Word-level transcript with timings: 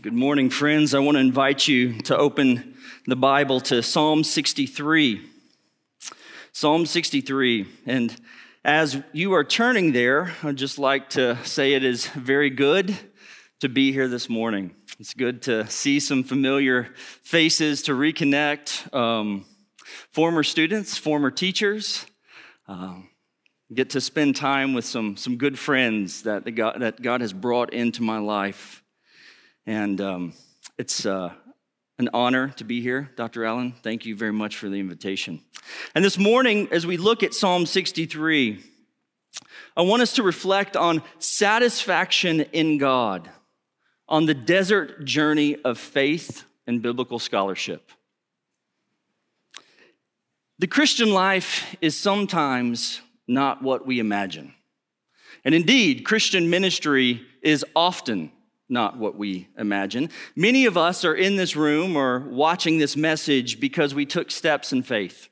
Good 0.00 0.12
morning, 0.12 0.48
friends. 0.48 0.94
I 0.94 1.00
want 1.00 1.16
to 1.16 1.20
invite 1.20 1.66
you 1.66 1.98
to 2.02 2.16
open 2.16 2.76
the 3.08 3.16
Bible 3.16 3.60
to 3.62 3.82
Psalm 3.82 4.22
63. 4.22 5.28
Psalm 6.52 6.86
63. 6.86 7.66
And 7.84 8.14
as 8.64 9.02
you 9.12 9.34
are 9.34 9.42
turning 9.42 9.90
there, 9.90 10.36
I'd 10.44 10.54
just 10.54 10.78
like 10.78 11.10
to 11.10 11.44
say 11.44 11.72
it 11.72 11.82
is 11.82 12.06
very 12.06 12.48
good 12.48 12.96
to 13.58 13.68
be 13.68 13.90
here 13.90 14.06
this 14.06 14.28
morning. 14.28 14.72
It's 15.00 15.14
good 15.14 15.42
to 15.42 15.68
see 15.68 15.98
some 15.98 16.22
familiar 16.22 16.94
faces, 17.24 17.82
to 17.82 17.92
reconnect, 17.92 18.94
um, 18.94 19.46
former 20.12 20.44
students, 20.44 20.96
former 20.96 21.32
teachers. 21.32 22.06
Um, 22.68 23.08
get 23.74 23.90
to 23.90 24.00
spend 24.00 24.36
time 24.36 24.74
with 24.74 24.84
some, 24.84 25.16
some 25.16 25.36
good 25.36 25.58
friends 25.58 26.22
that, 26.22 26.44
God, 26.54 26.82
that 26.82 27.02
God 27.02 27.20
has 27.20 27.32
brought 27.32 27.72
into 27.74 28.04
my 28.04 28.18
life. 28.18 28.84
And 29.68 30.00
um, 30.00 30.32
it's 30.78 31.04
uh, 31.04 31.30
an 31.98 32.08
honor 32.14 32.48
to 32.56 32.64
be 32.64 32.80
here, 32.80 33.10
Dr. 33.16 33.44
Allen. 33.44 33.74
Thank 33.82 34.06
you 34.06 34.16
very 34.16 34.32
much 34.32 34.56
for 34.56 34.70
the 34.70 34.80
invitation. 34.80 35.42
And 35.94 36.02
this 36.02 36.16
morning, 36.16 36.68
as 36.72 36.86
we 36.86 36.96
look 36.96 37.22
at 37.22 37.34
Psalm 37.34 37.66
63, 37.66 38.64
I 39.76 39.82
want 39.82 40.00
us 40.00 40.14
to 40.14 40.22
reflect 40.22 40.74
on 40.74 41.02
satisfaction 41.18 42.40
in 42.40 42.78
God, 42.78 43.28
on 44.08 44.24
the 44.24 44.32
desert 44.32 45.04
journey 45.04 45.56
of 45.56 45.76
faith 45.76 46.44
and 46.66 46.80
biblical 46.80 47.18
scholarship. 47.18 47.90
The 50.58 50.66
Christian 50.66 51.12
life 51.12 51.76
is 51.82 51.94
sometimes 51.94 53.02
not 53.26 53.62
what 53.62 53.86
we 53.86 53.98
imagine. 53.98 54.54
And 55.44 55.54
indeed, 55.54 56.06
Christian 56.06 56.48
ministry 56.48 57.20
is 57.42 57.66
often 57.76 58.32
not 58.68 58.98
what 58.98 59.16
we 59.16 59.48
imagine. 59.56 60.10
Many 60.36 60.66
of 60.66 60.76
us 60.76 61.04
are 61.04 61.14
in 61.14 61.36
this 61.36 61.56
room 61.56 61.96
or 61.96 62.20
watching 62.20 62.78
this 62.78 62.96
message 62.96 63.60
because 63.60 63.94
we 63.94 64.06
took 64.06 64.30
steps 64.30 64.72
in 64.72 64.82
faith, 64.82 65.28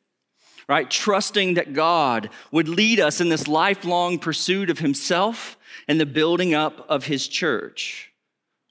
right? 0.68 0.90
Trusting 0.90 1.54
that 1.54 1.74
God 1.74 2.30
would 2.50 2.68
lead 2.68 2.98
us 2.98 3.20
in 3.20 3.28
this 3.28 3.46
lifelong 3.46 4.18
pursuit 4.18 4.70
of 4.70 4.78
Himself 4.78 5.56
and 5.86 6.00
the 6.00 6.06
building 6.06 6.54
up 6.54 6.86
of 6.88 7.04
His 7.04 7.28
church. 7.28 8.12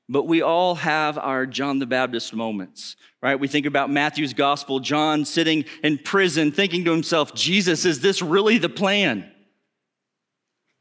But 0.07 0.27
we 0.27 0.41
all 0.41 0.75
have 0.75 1.17
our 1.17 1.45
John 1.45 1.79
the 1.79 1.85
Baptist 1.85 2.33
moments, 2.33 2.95
right? 3.21 3.39
We 3.39 3.47
think 3.47 3.65
about 3.65 3.89
Matthew's 3.89 4.33
gospel, 4.33 4.79
John 4.79 5.25
sitting 5.25 5.65
in 5.83 5.97
prison 5.97 6.51
thinking 6.51 6.85
to 6.85 6.91
himself, 6.91 7.33
Jesus, 7.33 7.85
is 7.85 8.01
this 8.01 8.21
really 8.21 8.59
the 8.59 8.69
plan? 8.69 9.31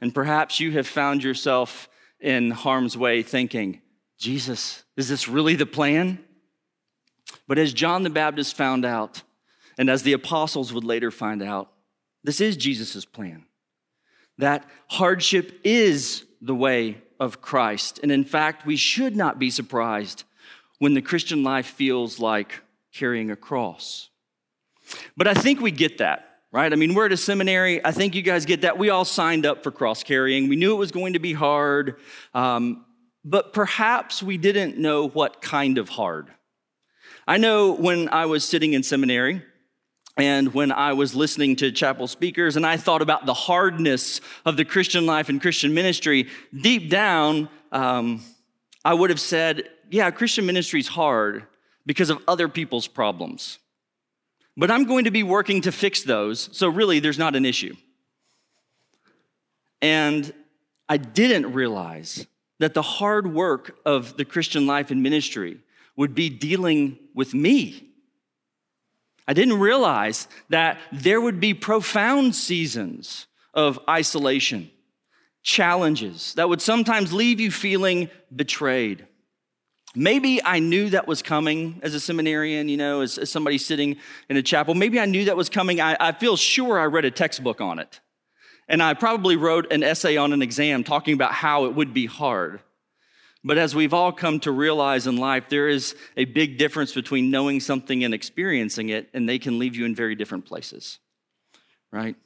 And 0.01 0.15
perhaps 0.15 0.61
you 0.61 0.73
have 0.73 0.87
found 0.87 1.25
yourself 1.25 1.89
in 2.25 2.51
harm's 2.51 2.97
way 2.97 3.23
thinking, 3.23 3.83
Jesus, 4.19 4.83
is 4.97 5.09
this 5.09 5.29
really 5.29 5.57
the 5.57 5.67
plan? 5.67 6.19
But 7.47 7.59
as 7.59 7.75
John 7.75 8.03
the 8.03 8.11
Baptist 8.11 8.57
found 8.57 8.87
out, 8.87 9.23
and 9.77 9.91
as 9.91 10.03
the 10.03 10.15
apostles 10.15 10.73
would 10.73 10.85
later 10.85 11.11
find 11.11 11.43
out, 11.43 11.71
this 12.23 12.41
is 12.41 12.57
Jesus' 12.57 13.05
plan. 13.05 13.45
That 14.39 14.65
hardship 14.89 15.61
is 15.65 16.25
the 16.41 16.55
way 16.55 17.03
of 17.21 17.43
Christ. 17.43 18.01
And 18.03 18.11
in 18.11 18.25
fact, 18.25 18.65
we 18.65 18.77
should 18.77 19.15
not 19.15 19.39
be 19.39 19.51
surprised 19.51 20.25
when 20.79 20.95
the 20.95 21.03
Christian 21.03 21.43
life 21.43 21.67
feels 21.67 22.19
like 22.19 22.63
carrying 22.95 23.31
a 23.31 23.37
cross. 23.37 24.09
But 25.15 25.29
I 25.29 25.35
think 25.35 25.61
we 25.61 25.71
get 25.71 25.99
that 25.99 26.34
right? 26.55 26.73
I 26.73 26.77
mean, 26.77 26.95
we're 26.95 27.07
at 27.07 27.13
a 27.13 27.17
seminary. 27.17 27.85
I 27.85 27.91
think 27.91 28.15
you 28.15 28.23
guys 28.23 28.47
get 28.47 28.61
that. 28.61 28.79
We 28.79 28.89
all 28.89 29.05
signed 29.05 29.45
up 29.45 29.65
for 29.65 29.73
cross 29.73 30.05
carrying. 30.05 30.49
We 30.49 30.55
knew 30.55 30.73
it 30.73 30.79
was 30.79 30.93
going 30.93 31.15
to 31.15 31.19
be 31.19 31.33
hard, 31.33 31.97
um, 32.33 32.85
but 33.25 33.53
perhaps 33.53 34.23
we 34.23 34.39
didn't 34.39 34.79
know 34.79 35.09
what 35.09 35.43
kind 35.43 35.79
of 35.79 35.89
hard. 35.89 36.29
I 37.27 37.39
know 37.39 37.73
when 37.73 38.09
I 38.09 38.27
was 38.27 38.45
sitting 38.49 38.73
in 38.73 38.85
seminary, 38.85 39.43
and 40.17 40.55
when 40.55 40.71
I 40.71 40.93
was 40.93 41.17
listening 41.17 41.57
to 41.57 41.73
chapel 41.73 42.07
speakers 42.07 42.55
and 42.55 42.65
I 42.65 42.77
thought 42.77 43.03
about 43.03 43.27
the 43.27 43.35
hardness 43.35 44.21
of 44.47 44.57
the 44.57 44.65
Christian 44.65 45.07
life 45.07 45.29
and 45.29 45.41
Christian 45.41 45.75
ministry, 45.75 46.29
deep 46.57 46.89
down, 46.89 47.49
um, 47.73 48.23
I 48.85 48.95
would 48.95 49.11
have 49.11 49.19
said, 49.19 49.69
yeah, 49.91 50.09
Christian 50.13 50.47
ministry 50.47 50.79
is 50.79 50.87
hard 50.87 51.47
because 51.85 52.11
of 52.11 52.23
other 52.29 52.49
people's 52.49 52.87
problems. 52.87 53.59
But 54.57 54.71
I'm 54.71 54.85
going 54.85 55.05
to 55.05 55.11
be 55.11 55.23
working 55.23 55.63
to 55.63 55.73
fix 55.73 56.03
those, 56.03 56.49
so 56.53 56.69
really 56.69 57.01
there's 57.01 57.19
not 57.19 57.35
an 57.35 57.45
issue. 57.45 57.75
And 59.83 60.33
I 60.89 60.97
didn't 60.97 61.53
realize 61.53 62.27
that 62.61 62.75
the 62.75 62.83
hard 62.83 63.33
work 63.33 63.77
of 63.85 64.17
the 64.17 64.25
Christian 64.25 64.67
life 64.67 64.91
and 64.91 65.03
ministry 65.03 65.59
would 65.97 66.15
be 66.15 66.31
dealing 66.31 66.99
with 67.15 67.35
me. 67.35 67.91
I 69.27 69.33
didn't 69.33 69.59
realize 69.59 70.29
that 70.51 70.79
there 70.93 71.21
would 71.21 71.41
be 71.41 71.55
profound 71.55 72.35
seasons 72.35 73.27
of 73.55 73.79
isolation, 73.89 74.71
challenges 75.43 76.35
that 76.35 76.49
would 76.49 76.61
sometimes 76.61 77.13
leave 77.13 77.41
you 77.41 77.51
feeling 77.51 78.11
betrayed. 78.35 79.07
Maybe 79.95 80.43
I 80.45 80.59
knew 80.59 80.91
that 80.91 81.07
was 81.07 81.23
coming 81.23 81.79
as 81.83 81.95
a 81.95 82.01
seminarian, 82.01 82.69
you 82.69 82.77
know, 82.77 83.01
as, 83.01 83.17
as 83.17 83.31
somebody 83.31 83.59
sitting 83.59 83.97
in 84.29 84.37
a 84.37 84.43
chapel. 84.43 84.75
Maybe 84.75 84.99
I 84.99 85.07
knew 85.07 85.27
that 85.27 85.37
was 85.37 85.49
coming. 85.49 85.81
I, 85.81 85.97
I 86.01 86.13
feel 86.13 86.37
sure 86.37 86.81
I 86.81 86.87
read 86.87 87.05
a 87.05 87.11
textbook 87.13 87.61
on 87.61 87.79
it. 87.79 88.01
And 88.69 88.83
I 88.83 88.95
probably 88.95 89.37
wrote 89.37 89.73
an 89.73 89.83
essay 89.83 90.17
on 90.17 90.33
an 90.33 90.43
exam 90.43 90.83
talking 90.83 91.15
about 91.15 91.33
how 91.33 91.67
it 91.67 91.75
would 91.75 91.95
be 91.95 92.07
hard. 92.07 92.61
But 93.45 93.59
as 93.59 93.75
we've 93.75 93.93
all 93.93 94.11
come 94.11 94.41
to 94.41 94.51
realize 94.51 95.07
in 95.07 95.17
life, 95.17 95.49
there 95.49 95.69
is 95.69 95.95
a 96.17 96.25
big 96.25 96.57
difference 96.57 96.93
between 96.93 97.31
knowing 97.31 97.61
something 97.61 98.03
and 98.03 98.15
experiencing 98.15 98.89
it, 98.89 99.11
and 99.13 99.29
they 99.29 99.39
can 99.39 99.59
leave 99.59 99.77
you 99.77 99.85
in 99.85 99.95
very 99.95 100.15
different 100.15 100.47
places, 100.47 100.99
right? 101.93 102.17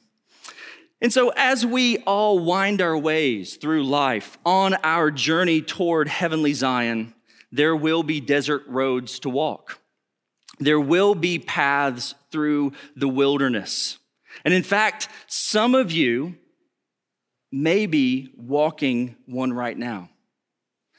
And 1.01 1.11
so, 1.11 1.29
as 1.35 1.65
we 1.65 1.97
all 1.99 2.39
wind 2.39 2.81
our 2.81 2.97
ways 2.97 3.57
through 3.57 3.83
life 3.83 4.37
on 4.45 4.75
our 4.75 5.11
journey 5.11 5.61
toward 5.61 6.07
heavenly 6.07 6.53
Zion, 6.53 7.13
there 7.51 7.75
will 7.75 8.03
be 8.03 8.19
desert 8.19 8.63
roads 8.67 9.19
to 9.19 9.29
walk. 9.29 9.79
There 10.59 10.79
will 10.79 11.15
be 11.15 11.39
paths 11.39 12.15
through 12.31 12.73
the 12.95 13.07
wilderness. 13.07 13.97
And 14.43 14.53
in 14.53 14.63
fact, 14.63 15.09
some 15.27 15.73
of 15.73 15.91
you 15.91 16.35
may 17.51 17.85
be 17.85 18.33
walking 18.37 19.15
one 19.25 19.53
right 19.53 19.77
now. 19.77 20.09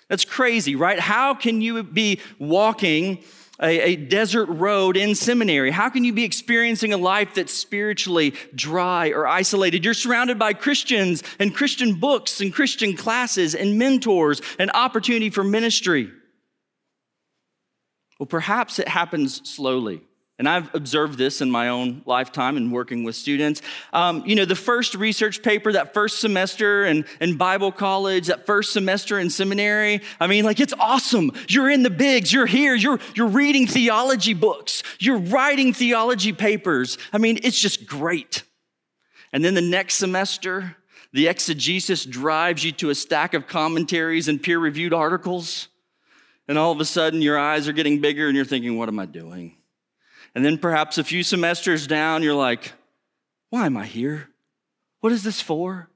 That's 0.09 0.25
crazy, 0.25 0.75
right? 0.75 0.99
How 0.99 1.35
can 1.35 1.61
you 1.61 1.83
be 1.85 2.21
walking 2.39 3.23
a, 3.63 3.93
a, 3.93 3.97
desert 3.97 4.47
road 4.47 4.97
in 4.97 5.15
seminary? 5.15 5.71
How 5.71 5.89
can 5.89 6.03
you 6.03 6.13
be 6.13 6.25
experiencing 6.25 6.93
a 6.93 6.97
life 6.97 7.35
that's 7.35 7.53
spiritually 7.53 8.35
dry 8.55 9.11
or 9.11 9.29
isolated? 9.29 9.85
You're 9.85 9.95
surrounded 9.95 10.39
by 10.39 10.55
Christians 10.55 11.23
and 11.39 11.55
Christian 11.55 12.01
books 12.01 12.41
and 12.41 12.53
Christian 12.53 12.97
classes 12.97 13.55
and 13.55 13.79
mentors 13.79 14.41
and 14.59 14.71
opportunity 14.73 15.31
for 15.31 15.45
ministry. 15.45 16.11
Well, 18.21 18.27
perhaps 18.27 18.79
it 18.79 18.87
happens 18.87 19.49
slowly. 19.49 20.03
And 20.39 20.47
I've 20.47 20.75
observed 20.75 21.17
this 21.17 21.41
in 21.41 21.51
my 21.51 21.69
own 21.69 22.03
lifetime 22.05 22.59
and 22.59 22.71
working 22.71 23.03
with 23.03 23.17
students. 23.17 23.63
Um, 23.95 24.23
you 24.27 24.35
know, 24.35 24.45
the 24.45 24.55
first 24.55 24.95
research 24.95 25.43
paper, 25.43 25.73
that 25.73 25.95
first 25.95 26.21
semester 26.21 26.85
in, 26.85 27.07
in 27.23 27.39
Bible 27.39 27.73
college, 27.73 28.27
that 28.27 28.45
first 28.45 28.75
semester 28.75 29.19
in 29.19 29.31
seminary, 29.31 30.03
I 30.21 30.27
mean, 30.27 30.45
like, 30.45 30.61
it's 30.61 30.75
awesome. 30.79 31.33
You're 31.49 31.71
in 31.71 31.83
the 31.83 31.91
bigs, 31.91 32.31
you're 32.31 32.45
here, 32.45 32.75
you're, 32.75 33.01
you're 33.15 33.29
reading 33.29 33.67
theology 33.67 34.35
books, 34.35 34.83
you're 34.99 35.19
writing 35.19 35.73
theology 35.73 36.35
papers. 36.35 36.99
I 37.15 37.19
mean, 37.19 37.39
it's 37.43 37.59
just 37.59 37.87
great. 37.87 38.43
And 39.33 39.43
then 39.43 39.55
the 39.55 39.63
next 39.63 39.95
semester, 39.95 40.77
the 41.15 41.29
exegesis 41.29 42.05
drives 42.05 42.65
you 42.65 42.73
to 42.73 42.91
a 42.91 42.95
stack 42.95 43.33
of 43.33 43.47
commentaries 43.47 44.29
and 44.29 44.43
peer 44.43 44.59
reviewed 44.59 44.93
articles 44.93 45.70
and 46.51 46.59
all 46.59 46.73
of 46.73 46.81
a 46.81 46.85
sudden 46.85 47.23
your 47.23 47.39
eyes 47.39 47.69
are 47.69 47.73
getting 47.73 48.01
bigger 48.01 48.27
and 48.27 48.35
you're 48.35 48.45
thinking, 48.45 48.77
what 48.77 48.89
am 48.89 48.99
I 48.99 49.07
doing? 49.07 49.55
And 50.35 50.45
then 50.45 50.59
perhaps 50.59 50.99
a 50.99 51.05
few 51.05 51.23
semesters 51.23 51.87
down, 51.87 52.25
you're 52.25 52.35
like, 52.35 52.73
why 53.51 53.67
am 53.67 53.77
I 53.77 53.87
here? 53.87 54.29
What 54.99 55.13
is 55.13 55.23
this 55.23 55.41
for? 55.41 55.89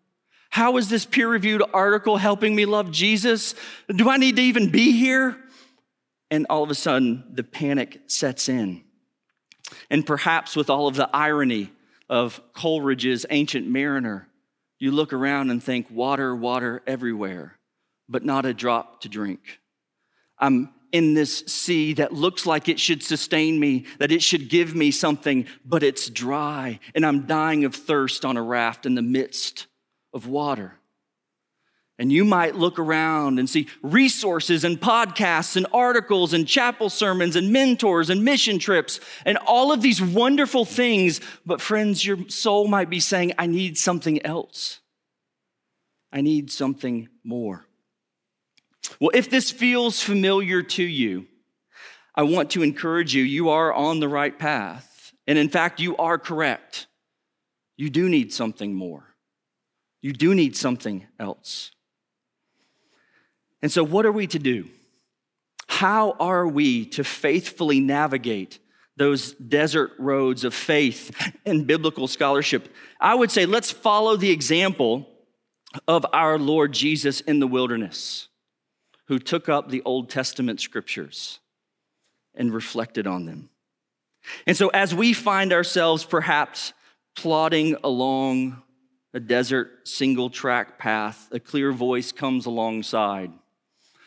How 0.50 0.76
is 0.76 0.88
this 0.88 1.04
peer 1.04 1.28
reviewed 1.28 1.64
article 1.72 2.18
helping 2.18 2.54
me 2.54 2.66
love 2.66 2.92
Jesus? 2.92 3.56
Do 3.88 4.08
I 4.08 4.16
need 4.16 4.36
to 4.36 4.42
even 4.42 4.70
be 4.70 4.92
here? 4.92 5.36
And 6.30 6.46
all 6.48 6.62
of 6.62 6.70
a 6.70 6.76
sudden, 6.76 7.24
the 7.32 7.42
panic 7.42 8.02
sets 8.06 8.48
in. 8.48 8.84
And 9.90 10.06
perhaps 10.06 10.54
with 10.54 10.70
all 10.70 10.86
of 10.86 10.94
the 10.94 11.10
irony 11.12 11.72
of 12.08 12.40
Coleridge's 12.52 13.26
Ancient 13.28 13.66
Mariner, 13.66 14.28
you 14.78 14.92
look 14.92 15.12
around 15.12 15.50
and 15.50 15.60
think, 15.60 15.90
water, 15.90 16.32
water 16.32 16.80
everywhere, 16.86 17.58
but 18.08 18.24
not 18.24 18.46
a 18.46 18.54
drop 18.54 19.00
to 19.00 19.08
drink. 19.08 19.40
I'm 20.38 20.70
in 20.92 21.14
this 21.14 21.40
sea 21.46 21.94
that 21.94 22.12
looks 22.12 22.46
like 22.46 22.68
it 22.68 22.78
should 22.78 23.02
sustain 23.02 23.58
me, 23.58 23.84
that 23.98 24.12
it 24.12 24.22
should 24.22 24.48
give 24.48 24.76
me 24.76 24.92
something, 24.92 25.46
but 25.64 25.82
it's 25.82 26.08
dry, 26.08 26.78
and 26.94 27.04
I'm 27.04 27.26
dying 27.26 27.64
of 27.64 27.74
thirst 27.74 28.24
on 28.24 28.36
a 28.36 28.42
raft 28.42 28.86
in 28.86 28.94
the 28.94 29.02
midst 29.02 29.66
of 30.12 30.28
water. 30.28 30.78
And 31.98 32.10
you 32.10 32.24
might 32.24 32.56
look 32.56 32.78
around 32.78 33.38
and 33.38 33.48
see 33.48 33.68
resources 33.82 34.64
and 34.64 34.80
podcasts 34.80 35.56
and 35.56 35.66
articles 35.72 36.32
and 36.32 36.46
chapel 36.46 36.90
sermons 36.90 37.36
and 37.36 37.52
mentors 37.52 38.10
and 38.10 38.24
mission 38.24 38.58
trips 38.58 38.98
and 39.24 39.38
all 39.38 39.70
of 39.70 39.80
these 39.80 40.02
wonderful 40.02 40.64
things. 40.64 41.20
But, 41.46 41.60
friends, 41.60 42.04
your 42.04 42.28
soul 42.28 42.66
might 42.66 42.90
be 42.90 42.98
saying, 42.98 43.34
I 43.38 43.46
need 43.46 43.78
something 43.78 44.24
else. 44.26 44.80
I 46.12 46.20
need 46.20 46.50
something 46.50 47.08
more. 47.22 47.66
Well, 49.00 49.10
if 49.14 49.30
this 49.30 49.50
feels 49.50 50.00
familiar 50.00 50.62
to 50.62 50.82
you, 50.82 51.26
I 52.14 52.22
want 52.22 52.50
to 52.50 52.62
encourage 52.62 53.14
you, 53.14 53.22
you 53.22 53.50
are 53.50 53.72
on 53.72 54.00
the 54.00 54.08
right 54.08 54.38
path. 54.38 55.12
And 55.26 55.38
in 55.38 55.48
fact, 55.48 55.80
you 55.80 55.96
are 55.96 56.18
correct. 56.18 56.86
You 57.76 57.90
do 57.90 58.08
need 58.08 58.32
something 58.32 58.74
more. 58.74 59.14
You 60.00 60.12
do 60.12 60.34
need 60.34 60.56
something 60.56 61.06
else. 61.18 61.70
And 63.62 63.72
so, 63.72 63.82
what 63.82 64.04
are 64.04 64.12
we 64.12 64.26
to 64.28 64.38
do? 64.38 64.68
How 65.66 66.12
are 66.20 66.46
we 66.46 66.84
to 66.90 67.02
faithfully 67.02 67.80
navigate 67.80 68.58
those 68.96 69.32
desert 69.32 69.92
roads 69.98 70.44
of 70.44 70.54
faith 70.54 71.10
and 71.46 71.66
biblical 71.66 72.06
scholarship? 72.06 72.68
I 73.00 73.14
would 73.14 73.30
say 73.30 73.46
let's 73.46 73.70
follow 73.70 74.16
the 74.16 74.30
example 74.30 75.08
of 75.88 76.06
our 76.12 76.38
Lord 76.38 76.72
Jesus 76.72 77.20
in 77.22 77.40
the 77.40 77.46
wilderness, 77.46 78.28
who 79.06 79.18
took 79.18 79.48
up 79.48 79.68
the 79.68 79.82
Old 79.84 80.08
Testament 80.08 80.60
scriptures 80.60 81.40
and 82.34 82.52
reflected 82.52 83.06
on 83.06 83.26
them. 83.26 83.50
And 84.46 84.56
so, 84.56 84.68
as 84.68 84.94
we 84.94 85.12
find 85.12 85.52
ourselves 85.52 86.04
perhaps 86.04 86.72
plodding 87.14 87.76
along 87.84 88.62
a 89.12 89.20
desert 89.20 89.86
single 89.86 90.30
track 90.30 90.78
path, 90.78 91.28
a 91.30 91.38
clear 91.38 91.72
voice 91.72 92.10
comes 92.10 92.46
alongside 92.46 93.30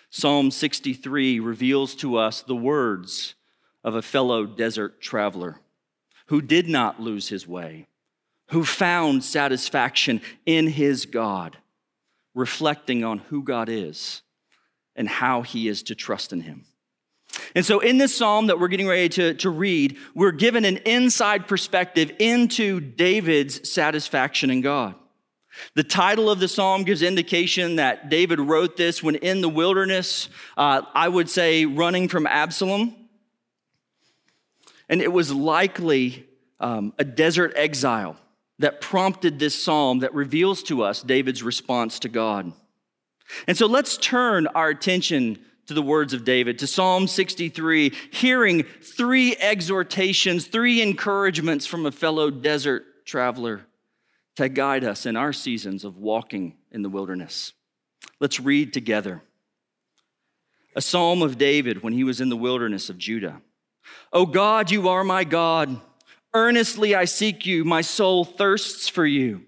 Psalm 0.10 0.52
63 0.52 1.40
reveals 1.40 1.94
to 1.96 2.18
us 2.18 2.42
the 2.42 2.56
words 2.56 3.36
of 3.84 3.96
a 3.96 4.02
fellow 4.02 4.46
desert 4.46 5.02
traveler 5.02 5.60
who 6.28 6.42
did 6.42 6.68
not 6.68 7.02
lose 7.02 7.30
his 7.30 7.48
way, 7.48 7.88
who 8.48 8.64
found 8.64 9.24
satisfaction 9.24 10.22
in 10.46 10.68
his 10.68 11.06
God, 11.06 11.58
reflecting 12.34 13.04
on 13.04 13.20
who 13.20 13.44
God 13.44 13.70
is 13.70 14.22
and 14.98 15.08
how 15.08 15.44
he 15.44 15.68
is 15.68 15.84
to 15.84 15.96
trust 15.96 16.34
in 16.34 16.42
him. 16.42 16.66
And 17.56 17.66
so, 17.66 17.80
in 17.80 17.98
this 17.98 18.16
psalm 18.16 18.48
that 18.48 18.60
we're 18.60 18.68
getting 18.68 18.88
ready 18.88 19.10
to, 19.10 19.34
to 19.36 19.50
read, 19.50 19.98
we're 20.16 20.32
given 20.32 20.66
an 20.66 20.78
inside 20.78 21.48
perspective 21.48 22.12
into 22.20 22.80
David's 22.80 23.70
satisfaction 23.70 24.50
in 24.50 24.62
God. 24.62 24.96
The 25.76 25.84
title 25.84 26.30
of 26.30 26.40
the 26.40 26.48
psalm 26.48 26.84
gives 26.84 27.02
indication 27.02 27.78
that 27.78 28.10
David 28.10 28.40
wrote 28.40 28.78
this 28.78 29.02
when 29.02 29.16
in 29.16 29.42
the 29.42 29.50
wilderness, 29.50 30.30
uh, 30.56 30.84
I 30.94 31.08
would 31.08 31.30
say 31.30 31.66
running 31.66 32.08
from 32.08 32.28
Absalom. 32.28 32.96
And 34.90 35.02
it 35.02 35.12
was 35.12 35.34
likely 35.34 36.26
um, 36.60 36.94
a 36.98 37.04
desert 37.04 37.54
exile 37.56 38.16
that 38.60 38.82
prompted 38.82 39.40
this 39.40 39.62
psalm 39.62 40.00
that 40.00 40.14
reveals 40.14 40.64
to 40.64 40.84
us 40.84 41.02
David's 41.02 41.44
response 41.44 42.00
to 42.00 42.10
God. 42.10 42.54
And 43.48 43.58
so 43.58 43.66
let's 43.66 43.98
turn 43.98 44.48
our 44.48 44.70
attention 44.70 45.40
to 45.68 45.74
the 45.74 45.82
words 45.82 46.14
of 46.14 46.24
David, 46.24 46.60
to 46.60 46.68
Psalm 46.68 47.08
63, 47.08 47.92
hearing 48.12 48.64
three 48.64 49.36
exhortations, 49.36 50.48
three 50.48 50.82
encouragements 50.82 51.66
from 51.66 51.86
a 51.86 51.92
fellow 51.92 52.30
desert 52.30 53.06
traveler 53.06 53.66
to 54.38 54.50
guide 54.50 54.84
us 54.84 55.06
in 55.06 55.18
our 55.18 55.34
seasons 55.34 55.84
of 55.84 55.98
walking 55.98 56.56
in 56.72 56.84
the 56.84 56.90
wilderness. 56.90 57.54
Let's 58.20 58.40
read 58.40 58.72
together. 58.72 59.24
A 60.76 60.82
psalm 60.82 61.22
of 61.22 61.38
David 61.38 61.84
when 61.84 61.94
he 61.94 62.04
was 62.04 62.22
in 62.22 62.30
the 62.30 62.38
wilderness 62.38 62.90
of 62.90 62.98
Judah. 62.98 63.42
O 64.14 64.26
God, 64.26 64.72
you 64.72 64.90
are 64.90 65.04
my 65.04 65.24
God. 65.24 65.82
Earnestly 66.34 66.94
I 66.94 67.06
seek 67.06 67.46
you. 67.46 67.66
My 67.66 67.82
soul 67.82 68.24
thirsts 68.24 68.88
for 68.88 69.06
you. 69.06 69.47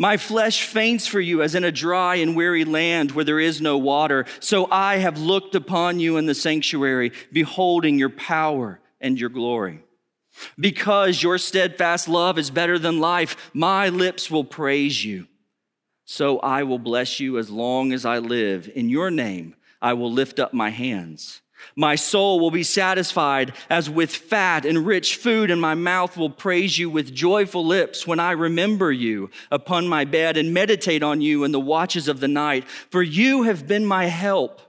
My 0.00 0.16
flesh 0.16 0.62
faints 0.62 1.08
for 1.08 1.20
you 1.20 1.42
as 1.42 1.56
in 1.56 1.64
a 1.64 1.72
dry 1.72 2.14
and 2.14 2.36
weary 2.36 2.64
land 2.64 3.10
where 3.10 3.24
there 3.24 3.40
is 3.40 3.60
no 3.60 3.76
water. 3.76 4.26
So 4.38 4.68
I 4.70 4.98
have 4.98 5.18
looked 5.18 5.56
upon 5.56 5.98
you 5.98 6.18
in 6.18 6.26
the 6.26 6.36
sanctuary, 6.36 7.10
beholding 7.32 7.98
your 7.98 8.08
power 8.08 8.80
and 9.00 9.18
your 9.18 9.28
glory. 9.28 9.82
Because 10.56 11.20
your 11.20 11.36
steadfast 11.36 12.08
love 12.08 12.38
is 12.38 12.48
better 12.48 12.78
than 12.78 13.00
life, 13.00 13.50
my 13.52 13.88
lips 13.88 14.30
will 14.30 14.44
praise 14.44 15.04
you. 15.04 15.26
So 16.04 16.38
I 16.38 16.62
will 16.62 16.78
bless 16.78 17.18
you 17.18 17.36
as 17.36 17.50
long 17.50 17.92
as 17.92 18.04
I 18.04 18.18
live. 18.18 18.70
In 18.72 18.88
your 18.88 19.10
name, 19.10 19.56
I 19.82 19.94
will 19.94 20.12
lift 20.12 20.38
up 20.38 20.54
my 20.54 20.70
hands. 20.70 21.40
My 21.76 21.94
soul 21.94 22.40
will 22.40 22.50
be 22.50 22.62
satisfied 22.62 23.52
as 23.68 23.88
with 23.90 24.14
fat 24.14 24.64
and 24.64 24.86
rich 24.86 25.16
food, 25.16 25.50
and 25.50 25.60
my 25.60 25.74
mouth 25.74 26.16
will 26.16 26.30
praise 26.30 26.78
you 26.78 26.90
with 26.90 27.14
joyful 27.14 27.64
lips 27.64 28.06
when 28.06 28.20
I 28.20 28.32
remember 28.32 28.90
you 28.92 29.30
upon 29.50 29.88
my 29.88 30.04
bed 30.04 30.36
and 30.36 30.54
meditate 30.54 31.02
on 31.02 31.20
you 31.20 31.44
in 31.44 31.52
the 31.52 31.60
watches 31.60 32.08
of 32.08 32.20
the 32.20 32.28
night. 32.28 32.68
For 32.68 33.02
you 33.02 33.44
have 33.44 33.66
been 33.66 33.86
my 33.86 34.06
help 34.06 34.60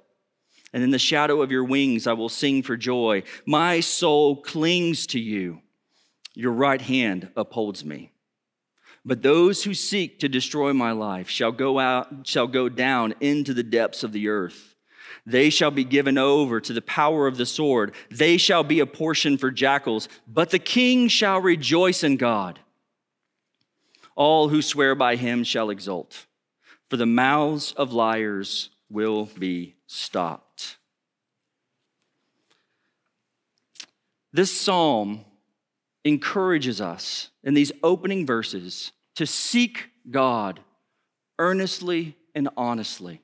and 0.74 0.84
in 0.84 0.92
the 0.92 1.00
shadow 1.00 1.42
of 1.42 1.52
your 1.52 1.64
wings 1.64 2.08
I 2.08 2.14
will 2.14 2.30
sing 2.30 2.62
for 2.64 2.78
joy. 2.78 3.24
My 3.46 3.80
soul 3.80 4.36
clings 4.36 5.08
to 5.08 5.20
you. 5.20 5.62
Your 6.36 6.52
right 6.52 6.82
hand 6.82 7.30
upholds 7.36 7.84
me. 7.84 8.12
But 9.04 9.24
those 9.24 9.64
who 9.64 9.74
seek 9.74 10.20
to 10.20 10.30
destroy 10.30 10.74
my 10.74 10.92
life 10.92 11.30
shall 11.30 11.52
go 11.52 11.80
out, 11.80 12.28
shall 12.28 12.48
go 12.48 12.70
down 12.70 13.16
into 13.20 13.54
the 13.54 13.64
depths 13.64 14.04
of 14.04 14.12
the 14.12 14.28
earth. 14.28 14.69
They 15.26 15.50
shall 15.50 15.72
be 15.72 15.84
given 15.84 16.18
over 16.18 16.60
to 16.62 16.74
the 16.74 16.82
power 16.82 17.28
of 17.28 17.38
the 17.38 17.46
sword. 17.46 17.94
They 18.10 18.38
shall 18.38 18.64
be 18.64 18.80
a 18.80 18.86
portion 18.86 19.38
for 19.38 19.52
jackals, 19.52 20.10
but 20.28 20.50
the 20.50 20.60
king 20.60 21.08
shall 21.08 21.42
rejoice 21.42 22.04
in 22.04 22.18
God. 22.18 22.60
All 24.16 24.50
who 24.50 24.62
swear 24.62 24.96
by 24.96 25.16
him 25.16 25.44
shall 25.44 25.70
exult, 25.70 26.26
for 26.90 26.98
the 26.98 27.06
mouths 27.06 27.72
of 27.74 27.94
liars 27.94 28.70
will 28.90 29.30
be 29.38 29.76
stopped. 29.88 30.78
This 34.32 34.60
psalm 34.60 35.26
encourages 36.04 36.82
us 36.82 37.30
in 37.44 37.54
these 37.54 37.72
opening 37.84 38.26
verses 38.26 38.92
to 39.16 39.26
seek 39.26 39.90
God 40.10 40.60
earnestly 41.38 42.16
and 42.36 42.50
honestly. 42.56 43.22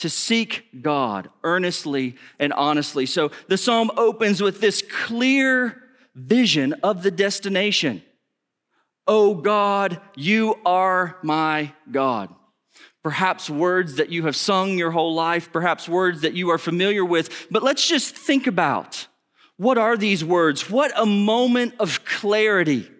To 0.00 0.10
seek 0.10 0.82
God 0.82 1.30
earnestly 1.42 2.16
and 2.38 2.52
honestly. 2.52 3.06
So 3.06 3.30
the 3.48 3.56
psalm 3.56 3.90
opens 3.96 4.42
with 4.42 4.60
this 4.60 4.82
clear 4.82 5.82
vision 6.14 6.74
of 6.82 7.02
the 7.02 7.10
destination. 7.10 8.02
Oh 9.06 9.34
God, 9.34 10.00
you 10.14 10.56
are 10.66 11.16
my 11.22 11.72
God. 11.90 12.34
Perhaps 13.02 13.48
words 13.48 13.94
that 13.96 14.10
you 14.10 14.24
have 14.26 14.34
sung 14.34 14.76
your 14.76 14.90
whole 14.90 15.14
life, 15.14 15.52
perhaps 15.52 15.88
words 15.88 16.22
that 16.22 16.34
you 16.34 16.50
are 16.50 16.58
familiar 16.58 17.04
with, 17.04 17.46
but 17.50 17.62
let's 17.62 17.86
just 17.86 18.16
think 18.16 18.46
about 18.46 19.06
what 19.56 19.78
are 19.78 19.96
these 19.96 20.24
words? 20.24 20.68
What 20.68 20.92
a 20.96 21.06
moment 21.06 21.74
of 21.78 22.04
clarity. 22.04 22.90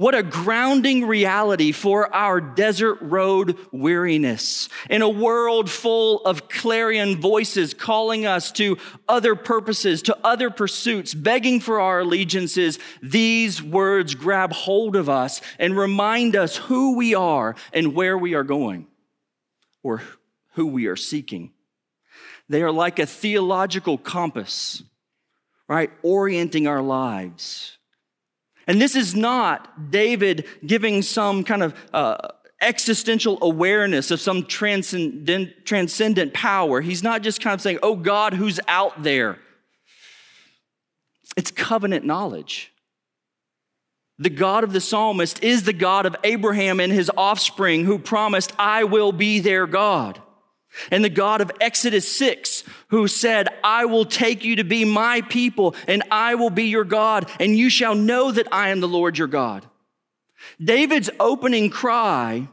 What 0.00 0.14
a 0.14 0.22
grounding 0.22 1.04
reality 1.04 1.72
for 1.72 2.10
our 2.14 2.40
desert 2.40 2.96
road 3.02 3.58
weariness. 3.70 4.70
In 4.88 5.02
a 5.02 5.08
world 5.10 5.68
full 5.68 6.24
of 6.24 6.48
clarion 6.48 7.20
voices 7.20 7.74
calling 7.74 8.24
us 8.24 8.50
to 8.52 8.78
other 9.06 9.34
purposes, 9.34 10.00
to 10.04 10.16
other 10.24 10.48
pursuits, 10.48 11.12
begging 11.12 11.60
for 11.60 11.82
our 11.82 12.00
allegiances, 12.00 12.78
these 13.02 13.62
words 13.62 14.14
grab 14.14 14.54
hold 14.54 14.96
of 14.96 15.10
us 15.10 15.42
and 15.58 15.76
remind 15.76 16.34
us 16.34 16.56
who 16.56 16.96
we 16.96 17.14
are 17.14 17.54
and 17.74 17.94
where 17.94 18.16
we 18.16 18.32
are 18.32 18.42
going 18.42 18.86
or 19.82 20.00
who 20.54 20.68
we 20.68 20.86
are 20.86 20.96
seeking. 20.96 21.52
They 22.48 22.62
are 22.62 22.72
like 22.72 22.98
a 22.98 23.04
theological 23.04 23.98
compass 23.98 24.82
right? 25.68 25.92
Orienting 26.02 26.66
our 26.66 26.82
lives. 26.82 27.78
And 28.70 28.80
this 28.80 28.94
is 28.94 29.16
not 29.16 29.90
David 29.90 30.46
giving 30.64 31.02
some 31.02 31.42
kind 31.42 31.64
of 31.64 31.74
uh, 31.92 32.28
existential 32.60 33.36
awareness 33.42 34.12
of 34.12 34.20
some 34.20 34.44
transcendent, 34.44 35.66
transcendent 35.66 36.32
power. 36.34 36.80
He's 36.80 37.02
not 37.02 37.22
just 37.22 37.40
kind 37.40 37.52
of 37.52 37.60
saying, 37.60 37.80
oh 37.82 37.96
God, 37.96 38.34
who's 38.34 38.60
out 38.68 39.02
there? 39.02 39.40
It's 41.36 41.50
covenant 41.50 42.04
knowledge. 42.04 42.70
The 44.20 44.30
God 44.30 44.62
of 44.62 44.72
the 44.72 44.80
psalmist 44.80 45.42
is 45.42 45.64
the 45.64 45.72
God 45.72 46.06
of 46.06 46.14
Abraham 46.22 46.78
and 46.78 46.92
his 46.92 47.10
offspring 47.16 47.86
who 47.86 47.98
promised, 47.98 48.52
I 48.56 48.84
will 48.84 49.10
be 49.10 49.40
their 49.40 49.66
God. 49.66 50.22
And 50.90 51.04
the 51.04 51.10
God 51.10 51.40
of 51.40 51.50
Exodus 51.60 52.10
6, 52.16 52.64
who 52.88 53.08
said, 53.08 53.48
I 53.64 53.86
will 53.86 54.04
take 54.04 54.44
you 54.44 54.56
to 54.56 54.64
be 54.64 54.84
my 54.84 55.20
people, 55.22 55.74
and 55.88 56.02
I 56.10 56.36
will 56.36 56.50
be 56.50 56.64
your 56.64 56.84
God, 56.84 57.28
and 57.40 57.58
you 57.58 57.70
shall 57.70 57.94
know 57.94 58.30
that 58.30 58.48
I 58.52 58.68
am 58.68 58.80
the 58.80 58.88
Lord 58.88 59.18
your 59.18 59.28
God. 59.28 59.66
David's 60.62 61.10
opening 61.18 61.70
cry 61.70 62.48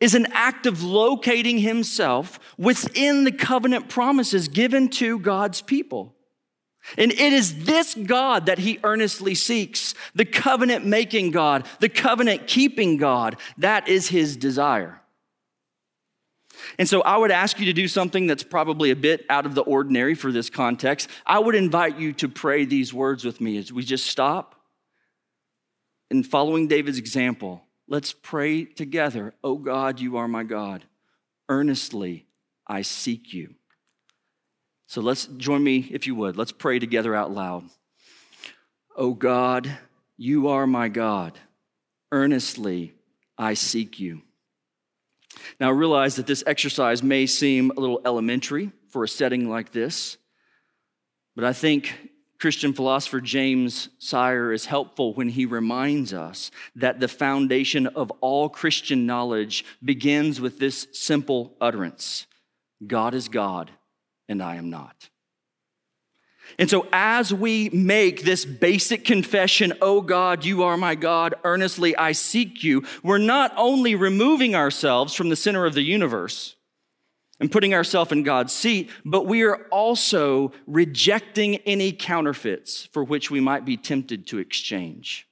is 0.00 0.14
an 0.14 0.26
act 0.32 0.66
of 0.66 0.82
locating 0.82 1.58
himself 1.58 2.40
within 2.58 3.24
the 3.24 3.32
covenant 3.32 3.88
promises 3.88 4.48
given 4.48 4.88
to 4.88 5.18
God's 5.18 5.60
people. 5.60 6.14
And 6.98 7.12
it 7.12 7.32
is 7.32 7.64
this 7.64 7.94
God 7.94 8.46
that 8.46 8.58
he 8.58 8.78
earnestly 8.84 9.34
seeks 9.34 9.94
the 10.14 10.24
covenant 10.24 10.84
making 10.84 11.30
God, 11.30 11.66
the 11.80 11.88
covenant 11.88 12.46
keeping 12.46 12.98
God. 12.98 13.36
That 13.56 13.88
is 13.88 14.08
his 14.08 14.36
desire. 14.36 15.00
And 16.78 16.88
so 16.88 17.02
I 17.02 17.16
would 17.16 17.30
ask 17.30 17.58
you 17.58 17.66
to 17.66 17.72
do 17.72 17.88
something 17.88 18.26
that's 18.26 18.42
probably 18.42 18.90
a 18.90 18.96
bit 18.96 19.24
out 19.28 19.46
of 19.46 19.54
the 19.54 19.62
ordinary 19.62 20.14
for 20.14 20.32
this 20.32 20.50
context. 20.50 21.08
I 21.26 21.38
would 21.38 21.54
invite 21.54 21.98
you 21.98 22.12
to 22.14 22.28
pray 22.28 22.64
these 22.64 22.92
words 22.92 23.24
with 23.24 23.40
me 23.40 23.56
as 23.58 23.72
we 23.72 23.82
just 23.82 24.06
stop 24.06 24.54
and 26.10 26.26
following 26.26 26.68
David's 26.68 26.98
example. 26.98 27.62
Let's 27.88 28.12
pray 28.12 28.64
together. 28.64 29.34
Oh 29.42 29.56
God, 29.56 30.00
you 30.00 30.16
are 30.16 30.28
my 30.28 30.42
God. 30.42 30.84
Earnestly 31.48 32.26
I 32.66 32.82
seek 32.82 33.32
you. 33.32 33.54
So 34.86 35.00
let's 35.00 35.26
join 35.26 35.64
me, 35.64 35.88
if 35.90 36.06
you 36.06 36.14
would. 36.14 36.36
Let's 36.36 36.52
pray 36.52 36.78
together 36.78 37.14
out 37.14 37.32
loud. 37.32 37.64
Oh 38.96 39.12
God, 39.12 39.70
you 40.16 40.48
are 40.48 40.66
my 40.66 40.88
God. 40.88 41.38
Earnestly 42.12 42.94
I 43.36 43.54
seek 43.54 43.98
you. 43.98 44.22
Now, 45.60 45.68
I 45.68 45.72
realize 45.72 46.16
that 46.16 46.26
this 46.26 46.44
exercise 46.46 47.02
may 47.02 47.26
seem 47.26 47.70
a 47.70 47.80
little 47.80 48.00
elementary 48.04 48.72
for 48.88 49.04
a 49.04 49.08
setting 49.08 49.48
like 49.48 49.72
this, 49.72 50.16
but 51.34 51.44
I 51.44 51.52
think 51.52 52.10
Christian 52.38 52.72
philosopher 52.72 53.20
James 53.20 53.88
Sire 53.98 54.52
is 54.52 54.66
helpful 54.66 55.14
when 55.14 55.30
he 55.30 55.46
reminds 55.46 56.12
us 56.12 56.50
that 56.76 57.00
the 57.00 57.08
foundation 57.08 57.86
of 57.86 58.10
all 58.20 58.48
Christian 58.48 59.06
knowledge 59.06 59.64
begins 59.82 60.40
with 60.40 60.58
this 60.58 60.86
simple 60.92 61.56
utterance 61.60 62.26
God 62.86 63.14
is 63.14 63.28
God, 63.28 63.70
and 64.28 64.42
I 64.42 64.56
am 64.56 64.68
not. 64.68 65.08
And 66.58 66.70
so, 66.70 66.86
as 66.92 67.32
we 67.32 67.68
make 67.70 68.22
this 68.22 68.44
basic 68.44 69.04
confession, 69.04 69.72
Oh 69.80 70.00
God, 70.00 70.44
you 70.44 70.62
are 70.62 70.76
my 70.76 70.94
God, 70.94 71.34
earnestly 71.44 71.96
I 71.96 72.12
seek 72.12 72.62
you, 72.62 72.84
we're 73.02 73.18
not 73.18 73.52
only 73.56 73.94
removing 73.94 74.54
ourselves 74.54 75.14
from 75.14 75.28
the 75.28 75.36
center 75.36 75.66
of 75.66 75.74
the 75.74 75.82
universe 75.82 76.56
and 77.40 77.50
putting 77.50 77.74
ourselves 77.74 78.12
in 78.12 78.22
God's 78.22 78.52
seat, 78.52 78.90
but 79.04 79.26
we 79.26 79.42
are 79.42 79.66
also 79.70 80.52
rejecting 80.66 81.56
any 81.56 81.92
counterfeits 81.92 82.86
for 82.92 83.02
which 83.02 83.30
we 83.30 83.40
might 83.40 83.64
be 83.64 83.76
tempted 83.76 84.26
to 84.28 84.38
exchange. 84.38 85.26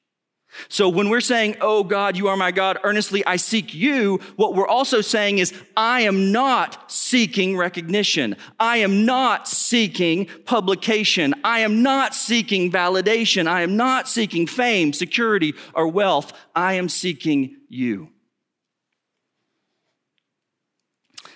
So 0.69 0.89
when 0.89 1.09
we're 1.09 1.21
saying, 1.21 1.57
Oh 1.61 1.85
God, 1.85 2.17
you 2.17 2.29
are 2.29 2.37
my 2.37 2.51
God, 2.51 2.79
earnestly 2.83 3.25
I 3.25 3.37
seek 3.37 3.75
you, 3.75 4.21
what 4.37 4.55
we're 4.55 4.69
also 4.69 5.01
saying 5.01 5.39
is, 5.39 5.53
I 5.77 6.03
am 6.03 6.33
not 6.33 6.91
seeking 6.91 7.57
recognition. 7.57 8.37
I 8.61 8.79
am 8.79 9.05
not 9.05 9.49
seeking 9.49 10.27
publication. 10.45 11.35
I 11.45 11.61
am 11.61 11.83
not 11.83 12.15
seeking 12.15 12.71
validation. 12.71 13.47
I 13.47 13.63
am 13.63 13.77
not 13.77 14.09
seeking 14.09 14.47
fame, 14.47 14.93
security, 14.93 15.55
or 15.75 15.89
wealth. 15.89 16.33
I 16.55 16.75
am 16.75 16.89
seeking 16.89 17.57
you. 17.69 18.11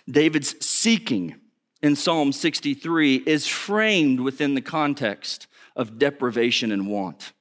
David's 0.09 0.55
seeking 0.65 1.37
in 1.83 1.97
Psalm 1.97 2.33
63 2.33 3.17
is 3.27 3.47
framed 3.47 4.21
within 4.21 4.55
the 4.55 4.61
context 4.61 5.47
of 5.75 5.99
deprivation 5.99 6.73
and 6.73 6.87
want. 6.87 7.33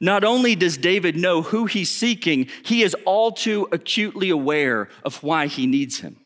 Not 0.00 0.24
only 0.24 0.54
does 0.54 0.76
David 0.76 1.16
know 1.16 1.42
who 1.42 1.66
he's 1.66 1.90
seeking, 1.90 2.48
he 2.64 2.82
is 2.82 2.94
all 3.04 3.32
too 3.32 3.68
acutely 3.72 4.30
aware 4.30 4.88
of 5.04 5.22
why 5.22 5.46
he 5.46 5.66
needs 5.66 6.00
him. 6.00 6.18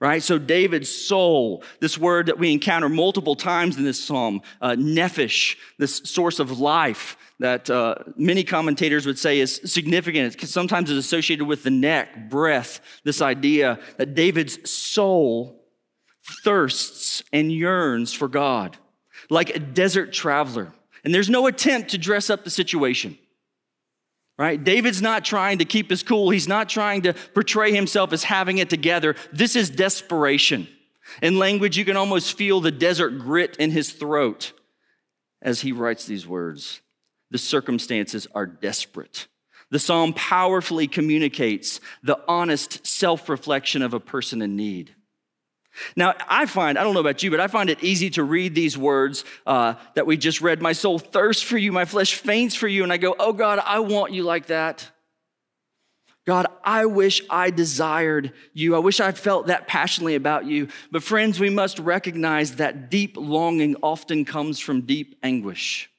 Right? 0.00 0.22
So, 0.22 0.36
David's 0.36 0.92
soul, 0.92 1.62
this 1.80 1.96
word 1.96 2.26
that 2.26 2.38
we 2.38 2.52
encounter 2.52 2.88
multiple 2.88 3.36
times 3.36 3.76
in 3.76 3.84
this 3.84 4.02
psalm, 4.02 4.42
uh, 4.60 4.70
nephesh, 4.70 5.56
this 5.78 5.98
source 6.04 6.40
of 6.40 6.58
life 6.58 7.16
that 7.38 7.70
uh, 7.70 7.96
many 8.16 8.42
commentators 8.42 9.06
would 9.06 9.18
say 9.18 9.38
is 9.38 9.60
significant. 9.64 10.34
It's 10.34 10.50
sometimes 10.50 10.90
it's 10.90 11.06
associated 11.06 11.44
with 11.44 11.62
the 11.62 11.70
neck, 11.70 12.30
breath, 12.30 12.80
this 13.04 13.22
idea 13.22 13.78
that 13.96 14.14
David's 14.14 14.68
soul 14.68 15.64
thirsts 16.42 17.22
and 17.32 17.52
yearns 17.52 18.12
for 18.12 18.28
God, 18.28 18.76
like 19.30 19.54
a 19.54 19.58
desert 19.58 20.12
traveler 20.12 20.72
and 21.04 21.14
there's 21.14 21.30
no 21.30 21.46
attempt 21.46 21.90
to 21.90 21.98
dress 21.98 22.30
up 22.30 22.44
the 22.44 22.50
situation. 22.50 23.18
Right? 24.38 24.62
David's 24.62 25.02
not 25.02 25.24
trying 25.24 25.58
to 25.58 25.64
keep 25.64 25.90
his 25.90 26.02
cool. 26.02 26.30
He's 26.30 26.48
not 26.48 26.68
trying 26.68 27.02
to 27.02 27.12
portray 27.34 27.72
himself 27.72 28.12
as 28.12 28.24
having 28.24 28.58
it 28.58 28.70
together. 28.70 29.14
This 29.32 29.56
is 29.56 29.70
desperation. 29.70 30.68
In 31.20 31.38
language, 31.38 31.76
you 31.76 31.84
can 31.84 31.96
almost 31.96 32.36
feel 32.36 32.60
the 32.60 32.70
desert 32.70 33.18
grit 33.18 33.56
in 33.56 33.70
his 33.70 33.92
throat 33.92 34.52
as 35.42 35.60
he 35.60 35.72
writes 35.72 36.06
these 36.06 36.26
words. 36.26 36.80
The 37.30 37.38
circumstances 37.38 38.26
are 38.34 38.46
desperate. 38.46 39.26
The 39.70 39.78
psalm 39.78 40.12
powerfully 40.12 40.86
communicates 40.86 41.80
the 42.02 42.18
honest 42.28 42.86
self 42.86 43.28
reflection 43.28 43.82
of 43.82 43.94
a 43.94 44.00
person 44.00 44.42
in 44.42 44.56
need. 44.56 44.94
Now, 45.96 46.14
I 46.28 46.46
find, 46.46 46.78
I 46.78 46.82
don't 46.82 46.94
know 46.94 47.00
about 47.00 47.22
you, 47.22 47.30
but 47.30 47.40
I 47.40 47.46
find 47.46 47.70
it 47.70 47.82
easy 47.82 48.10
to 48.10 48.24
read 48.24 48.54
these 48.54 48.76
words 48.76 49.24
uh, 49.46 49.74
that 49.94 50.06
we 50.06 50.16
just 50.16 50.40
read. 50.40 50.60
My 50.60 50.72
soul 50.72 50.98
thirsts 50.98 51.42
for 51.42 51.56
you, 51.58 51.72
my 51.72 51.84
flesh 51.84 52.14
faints 52.14 52.54
for 52.54 52.68
you. 52.68 52.82
And 52.82 52.92
I 52.92 52.98
go, 52.98 53.14
oh 53.18 53.32
God, 53.32 53.58
I 53.64 53.80
want 53.80 54.12
you 54.12 54.22
like 54.22 54.46
that. 54.46 54.90
God, 56.24 56.46
I 56.62 56.86
wish 56.86 57.20
I 57.28 57.50
desired 57.50 58.32
you. 58.52 58.76
I 58.76 58.78
wish 58.78 59.00
I 59.00 59.10
felt 59.10 59.48
that 59.48 59.66
passionately 59.66 60.14
about 60.14 60.46
you. 60.46 60.68
But 60.92 61.02
friends, 61.02 61.40
we 61.40 61.50
must 61.50 61.80
recognize 61.80 62.56
that 62.56 62.90
deep 62.90 63.16
longing 63.16 63.76
often 63.82 64.24
comes 64.24 64.60
from 64.60 64.82
deep 64.82 65.18
anguish. 65.22 65.91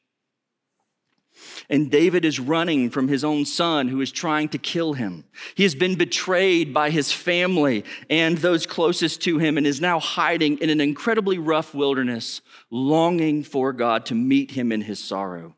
And 1.70 1.92
David 1.92 2.26
is 2.26 2.40
running 2.40 2.90
from 2.90 3.08
his 3.08 3.24
own 3.24 3.46
son 3.46 3.88
who 3.88 4.02
is 4.02 4.12
trying 4.12 4.50
to 4.50 4.58
kill 4.58 4.94
him. 4.94 5.26
He 5.56 5.64
has 5.64 5.76
been 5.76 5.96
betrayed 5.96 6.74
by 6.74 6.90
his 6.90 7.12
family 7.12 7.84
and 8.10 8.38
those 8.38 8.66
closest 8.66 9.22
to 9.22 9.38
him 9.38 9.58
and 9.58 9.66
is 9.66 9.82
now 9.82 10.00
hiding 10.00 10.58
in 10.60 10.70
an 10.70 10.82
incredibly 10.82 11.38
rough 11.38 11.74
wilderness, 11.74 12.42
longing 12.70 13.44
for 13.44 13.74
God 13.74 14.06
to 14.08 14.16
meet 14.16 14.52
him 14.52 14.72
in 14.72 14.82
his 14.82 15.04
sorrow. 15.04 15.56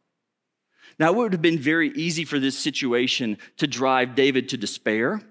Now, 0.98 1.10
it 1.10 1.16
would 1.16 1.34
have 1.34 1.42
been 1.42 1.60
very 1.60 1.90
easy 1.92 2.24
for 2.24 2.40
this 2.40 2.58
situation 2.58 3.38
to 3.58 3.68
drive 3.68 4.16
David 4.16 4.50
to 4.50 4.58
despair, 4.58 5.22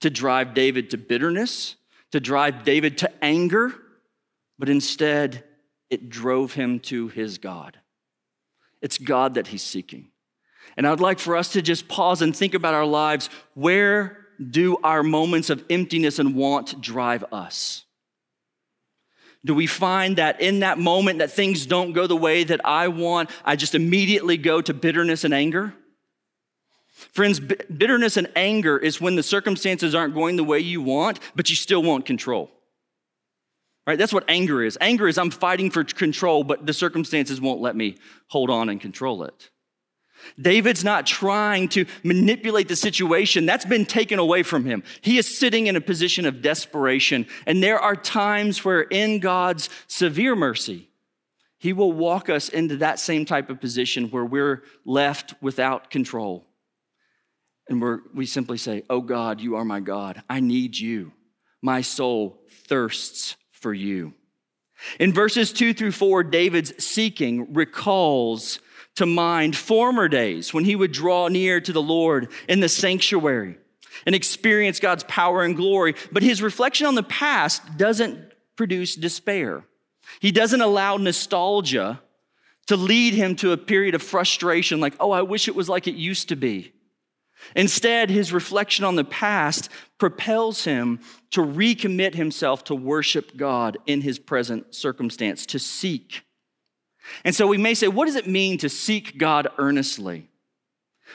to 0.00 0.10
drive 0.10 0.54
David 0.54 0.90
to 0.90 0.98
bitterness, 0.98 1.76
to 2.12 2.20
drive 2.20 2.64
David 2.64 2.98
to 2.98 3.24
anger, 3.24 3.74
but 4.58 4.68
instead, 4.68 5.44
it 5.90 6.08
drove 6.08 6.54
him 6.54 6.80
to 6.80 7.08
his 7.08 7.38
God. 7.38 7.78
It's 8.82 8.98
God 8.98 9.34
that 9.34 9.46
he's 9.48 9.62
seeking. 9.62 10.10
And 10.76 10.86
I'd 10.86 11.00
like 11.00 11.18
for 11.18 11.36
us 11.36 11.52
to 11.52 11.62
just 11.62 11.88
pause 11.88 12.22
and 12.22 12.36
think 12.36 12.54
about 12.54 12.74
our 12.74 12.86
lives. 12.86 13.30
Where 13.54 14.26
do 14.50 14.76
our 14.82 15.02
moments 15.02 15.50
of 15.50 15.64
emptiness 15.70 16.18
and 16.18 16.34
want 16.34 16.80
drive 16.80 17.24
us? 17.32 17.84
Do 19.44 19.54
we 19.54 19.66
find 19.66 20.16
that 20.16 20.40
in 20.40 20.60
that 20.60 20.78
moment 20.78 21.18
that 21.18 21.30
things 21.30 21.66
don't 21.66 21.92
go 21.92 22.06
the 22.06 22.16
way 22.16 22.44
that 22.44 22.64
I 22.64 22.88
want, 22.88 23.30
I 23.44 23.56
just 23.56 23.74
immediately 23.74 24.38
go 24.38 24.60
to 24.62 24.72
bitterness 24.72 25.22
and 25.22 25.34
anger? 25.34 25.74
Friends, 27.12 27.40
bitterness 27.40 28.16
and 28.16 28.28
anger 28.34 28.78
is 28.78 29.00
when 29.00 29.16
the 29.16 29.22
circumstances 29.22 29.94
aren't 29.94 30.14
going 30.14 30.36
the 30.36 30.44
way 30.44 30.60
you 30.60 30.80
want, 30.80 31.20
but 31.36 31.50
you 31.50 31.56
still 31.56 31.82
want 31.82 32.06
control. 32.06 32.50
Right? 33.86 33.98
That's 33.98 34.14
what 34.14 34.24
anger 34.28 34.62
is. 34.62 34.78
Anger 34.80 35.08
is 35.08 35.18
I'm 35.18 35.30
fighting 35.30 35.70
for 35.70 35.84
control, 35.84 36.42
but 36.42 36.66
the 36.66 36.72
circumstances 36.72 37.40
won't 37.40 37.60
let 37.60 37.76
me 37.76 37.98
hold 38.28 38.48
on 38.48 38.70
and 38.70 38.80
control 38.80 39.24
it. 39.24 39.50
David's 40.40 40.84
not 40.84 41.06
trying 41.06 41.68
to 41.70 41.86
manipulate 42.02 42.68
the 42.68 42.76
situation. 42.76 43.46
That's 43.46 43.64
been 43.64 43.86
taken 43.86 44.18
away 44.18 44.42
from 44.42 44.64
him. 44.64 44.82
He 45.00 45.18
is 45.18 45.38
sitting 45.38 45.66
in 45.66 45.76
a 45.76 45.80
position 45.80 46.26
of 46.26 46.42
desperation. 46.42 47.26
And 47.46 47.62
there 47.62 47.78
are 47.78 47.96
times 47.96 48.64
where, 48.64 48.82
in 48.82 49.20
God's 49.20 49.68
severe 49.86 50.36
mercy, 50.36 50.88
He 51.58 51.72
will 51.72 51.92
walk 51.92 52.28
us 52.28 52.48
into 52.48 52.76
that 52.78 52.98
same 52.98 53.24
type 53.24 53.50
of 53.50 53.60
position 53.60 54.10
where 54.10 54.24
we're 54.24 54.62
left 54.84 55.34
without 55.40 55.90
control. 55.90 56.46
And 57.68 57.80
we 57.80 57.96
we 58.12 58.26
simply 58.26 58.58
say, 58.58 58.84
Oh 58.90 59.00
God, 59.00 59.40
you 59.40 59.56
are 59.56 59.64
my 59.64 59.80
God. 59.80 60.22
I 60.28 60.40
need 60.40 60.76
you. 60.76 61.12
My 61.62 61.80
soul 61.80 62.42
thirsts 62.68 63.36
for 63.50 63.72
you. 63.72 64.12
In 64.98 65.12
verses 65.12 65.52
two 65.52 65.74
through 65.74 65.92
four, 65.92 66.22
David's 66.22 66.82
seeking 66.82 67.52
recalls 67.54 68.58
to 68.96 69.06
mind 69.06 69.56
former 69.56 70.08
days 70.08 70.54
when 70.54 70.64
he 70.64 70.76
would 70.76 70.92
draw 70.92 71.28
near 71.28 71.60
to 71.60 71.72
the 71.72 71.82
Lord 71.82 72.30
in 72.48 72.60
the 72.60 72.68
sanctuary 72.68 73.56
and 74.06 74.14
experience 74.14 74.80
God's 74.80 75.04
power 75.04 75.42
and 75.42 75.56
glory. 75.56 75.94
But 76.12 76.22
his 76.22 76.42
reflection 76.42 76.86
on 76.86 76.94
the 76.94 77.02
past 77.02 77.76
doesn't 77.76 78.32
produce 78.56 78.94
despair. 78.94 79.64
He 80.20 80.30
doesn't 80.30 80.60
allow 80.60 80.96
nostalgia 80.96 82.00
to 82.66 82.76
lead 82.76 83.14
him 83.14 83.36
to 83.36 83.52
a 83.52 83.56
period 83.56 83.94
of 83.94 84.02
frustration 84.02 84.80
like, 84.80 84.94
oh, 85.00 85.10
I 85.10 85.22
wish 85.22 85.48
it 85.48 85.56
was 85.56 85.68
like 85.68 85.86
it 85.86 85.96
used 85.96 86.28
to 86.28 86.36
be. 86.36 86.72
Instead, 87.54 88.10
his 88.10 88.32
reflection 88.32 88.84
on 88.84 88.96
the 88.96 89.04
past 89.04 89.68
propels 89.98 90.64
him 90.64 91.00
to 91.30 91.40
recommit 91.40 92.14
himself 92.14 92.64
to 92.64 92.74
worship 92.74 93.36
God 93.36 93.78
in 93.86 94.00
his 94.00 94.18
present 94.18 94.74
circumstance, 94.74 95.46
to 95.46 95.58
seek. 95.58 96.22
And 97.24 97.34
so 97.34 97.46
we 97.46 97.58
may 97.58 97.74
say, 97.74 97.88
what 97.88 98.06
does 98.06 98.16
it 98.16 98.26
mean 98.26 98.58
to 98.58 98.68
seek 98.68 99.18
God 99.18 99.48
earnestly? 99.58 100.28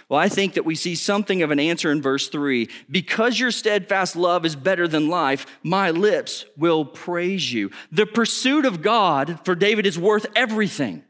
Well, 0.08 0.20
I 0.20 0.30
think 0.30 0.54
that 0.54 0.66
we 0.66 0.76
see 0.76 0.96
something 0.96 1.42
of 1.42 1.52
an 1.52 1.60
answer 1.60 1.92
in 1.92 2.02
verse 2.02 2.30
3. 2.30 2.70
Because 2.90 3.40
your 3.40 3.52
steadfast 3.52 4.16
love 4.16 4.46
is 4.46 4.56
better 4.56 4.88
than 4.88 5.10
life, 5.10 5.46
my 5.64 5.92
lips 5.92 6.46
will 6.56 6.86
praise 6.86 7.52
you. 7.52 7.72
The 7.92 8.06
pursuit 8.06 8.66
of 8.66 8.82
God 8.82 9.40
for 9.44 9.56
David 9.56 9.86
is 9.86 10.00
worth 10.00 10.26
everything. 10.36 11.04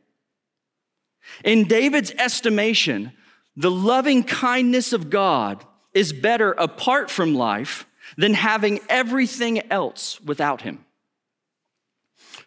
In 1.43 1.65
David's 1.65 2.11
estimation, 2.11 3.11
the 3.59 3.69
loving 3.69 4.23
kindness 4.23 4.93
of 4.93 5.09
God 5.09 5.65
is 5.93 6.13
better 6.13 6.53
apart 6.53 7.11
from 7.11 7.35
life 7.35 7.85
than 8.15 8.33
having 8.33 8.79
everything 8.87 9.69
else 9.69 10.21
without 10.21 10.61
him. 10.61 10.85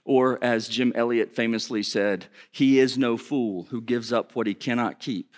Or, 0.06 0.42
as 0.42 0.68
Jim 0.68 0.90
Elliot 0.94 1.36
famously 1.36 1.82
said, 1.82 2.24
he 2.50 2.78
is 2.78 2.96
no 2.96 3.18
fool 3.18 3.64
who 3.64 3.82
gives 3.82 4.10
up 4.10 4.34
what 4.34 4.46
he 4.46 4.54
cannot 4.54 5.00
keep 5.00 5.36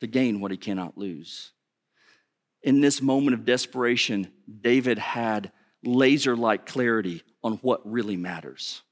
to 0.00 0.06
gain 0.06 0.38
what 0.38 0.50
he 0.50 0.58
cannot 0.58 0.98
lose. 0.98 1.52
In 2.62 2.82
this 2.82 3.00
moment 3.00 3.32
of 3.32 3.46
desperation, 3.46 4.30
David 4.60 4.98
had 4.98 5.50
laser 5.82 6.36
like 6.36 6.66
clarity 6.66 7.22
on 7.42 7.54
what 7.62 7.90
really 7.90 8.18
matters 8.18 8.82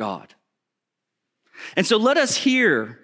God. 0.00 0.34
And 1.76 1.86
so 1.86 1.96
let 1.96 2.16
us 2.16 2.34
hear 2.34 2.98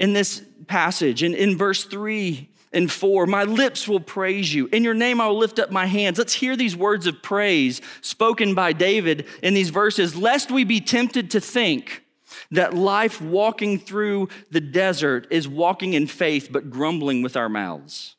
in 0.00 0.14
this 0.14 0.42
passage, 0.66 1.22
in, 1.22 1.34
in 1.34 1.56
verse 1.56 1.84
3 1.84 2.48
and 2.72 2.90
4, 2.90 3.26
my 3.26 3.44
lips 3.44 3.86
will 3.86 4.00
praise 4.00 4.52
you. 4.52 4.66
In 4.72 4.82
your 4.82 4.94
name 4.94 5.20
I 5.20 5.28
will 5.28 5.38
lift 5.38 5.58
up 5.58 5.70
my 5.70 5.86
hands. 5.86 6.18
Let's 6.18 6.34
hear 6.34 6.56
these 6.56 6.74
words 6.74 7.06
of 7.06 7.22
praise 7.22 7.80
spoken 8.00 8.54
by 8.54 8.72
David 8.72 9.26
in 9.42 9.54
these 9.54 9.70
verses, 9.70 10.16
lest 10.16 10.50
we 10.50 10.64
be 10.64 10.80
tempted 10.80 11.30
to 11.32 11.40
think 11.40 12.04
that 12.50 12.74
life 12.74 13.20
walking 13.20 13.78
through 13.78 14.28
the 14.50 14.60
desert 14.60 15.26
is 15.30 15.46
walking 15.46 15.92
in 15.92 16.06
faith 16.06 16.48
but 16.50 16.70
grumbling 16.70 17.22
with 17.22 17.36
our 17.36 17.48
mouths. 17.48 18.16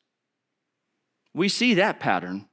We 1.33 1.49
see 1.49 1.73
that 1.75 1.99
pattern. 1.99 2.47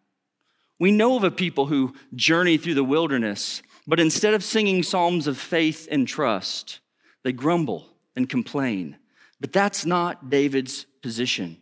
We 0.78 0.92
know 0.92 1.16
of 1.16 1.24
a 1.24 1.30
people 1.30 1.66
who 1.66 1.94
journey 2.14 2.56
through 2.56 2.74
the 2.74 2.84
wilderness, 2.84 3.62
but 3.86 4.00
instead 4.00 4.34
of 4.34 4.44
singing 4.44 4.84
psalms 4.84 5.26
of 5.26 5.36
faith 5.36 5.88
and 5.90 6.06
trust, 6.06 6.78
they 7.24 7.32
grumble 7.32 7.88
and 8.14 8.28
complain. 8.28 8.96
But 9.40 9.52
that's 9.52 9.86
not 9.86 10.30
David's 10.30 10.84
position. 11.02 11.58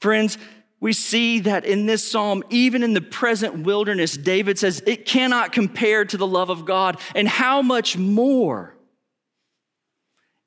Friends, 0.00 0.36
we 0.80 0.92
see 0.92 1.40
that 1.40 1.64
in 1.64 1.86
this 1.86 2.08
psalm, 2.08 2.44
even 2.50 2.82
in 2.82 2.94
the 2.94 3.00
present 3.00 3.64
wilderness, 3.64 4.16
David 4.16 4.58
says 4.58 4.82
it 4.86 5.06
cannot 5.06 5.52
compare 5.52 6.04
to 6.04 6.16
the 6.16 6.26
love 6.26 6.50
of 6.50 6.64
God. 6.64 7.00
And 7.14 7.26
how 7.26 7.62
much 7.62 7.96
more 7.96 8.76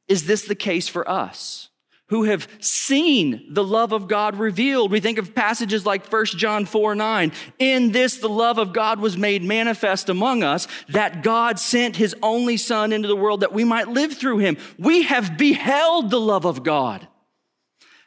is 0.07 0.25
this 0.25 0.45
the 0.45 0.55
case 0.55 0.87
for 0.87 1.09
us? 1.09 1.69
Who 2.11 2.25
have 2.25 2.47
seen 2.59 3.45
the 3.49 3.63
love 3.63 3.93
of 3.93 4.09
God 4.09 4.35
revealed. 4.35 4.91
We 4.91 4.99
think 4.99 5.17
of 5.17 5.33
passages 5.33 5.85
like 5.85 6.11
1 6.11 6.25
John 6.25 6.65
4 6.65 6.93
9. 6.93 7.31
In 7.57 7.93
this, 7.93 8.17
the 8.17 8.27
love 8.27 8.57
of 8.57 8.73
God 8.73 8.99
was 8.99 9.17
made 9.17 9.41
manifest 9.43 10.09
among 10.09 10.43
us, 10.43 10.67
that 10.89 11.23
God 11.23 11.57
sent 11.57 11.95
his 11.95 12.13
only 12.21 12.57
Son 12.57 12.91
into 12.91 13.07
the 13.07 13.15
world 13.15 13.39
that 13.39 13.53
we 13.53 13.63
might 13.63 13.87
live 13.87 14.13
through 14.13 14.39
him. 14.39 14.57
We 14.77 15.03
have 15.03 15.37
beheld 15.37 16.09
the 16.09 16.19
love 16.19 16.43
of 16.43 16.63
God. 16.63 17.07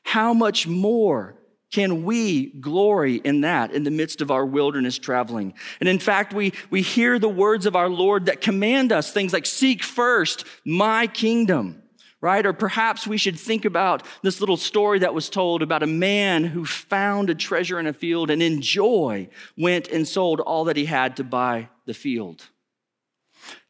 How 0.03 0.35
much 0.35 0.67
more 0.67 1.39
can 1.73 2.05
we 2.05 2.53
glory 2.61 3.17
in 3.17 3.41
that 3.41 3.73
in 3.73 3.85
the 3.85 3.91
midst 3.91 4.21
of 4.21 4.31
our 4.31 4.45
wilderness 4.45 4.99
traveling? 4.99 5.55
And 5.81 5.89
in 5.89 5.99
fact, 5.99 6.35
we, 6.35 6.53
we 6.69 6.83
hear 6.83 7.19
the 7.19 7.27
words 7.27 7.65
of 7.65 7.75
our 7.75 7.89
Lord 7.89 8.27
that 8.27 8.43
command 8.43 8.93
us 8.93 9.11
things 9.11 9.33
like 9.33 9.47
seek 9.47 9.83
first 9.83 10.45
my 10.67 11.07
kingdom 11.07 11.81
right? 12.25 12.47
Or 12.47 12.55
perhaps 12.55 13.07
we 13.07 13.19
should 13.19 13.39
think 13.39 13.67
about 13.67 14.03
this 14.23 14.41
little 14.41 14.57
story 14.57 15.01
that 15.01 15.13
was 15.13 15.29
told 15.29 15.61
about 15.61 15.83
a 15.83 15.87
man 15.87 16.43
who 16.43 16.65
found 16.65 17.29
a 17.29 17.35
treasure 17.35 17.79
in 17.79 17.87
a 17.87 17.93
field 17.93 18.31
and 18.31 18.43
in 18.43 18.63
joy 18.63 19.29
went 19.59 19.89
and 19.89 20.09
sold 20.09 20.41
all 20.41 20.65
that 20.65 20.79
he 20.79 20.87
had 20.87 21.19
to 21.19 21.23
buy 21.23 21.69
the 21.85 21.93
field. 21.93 22.49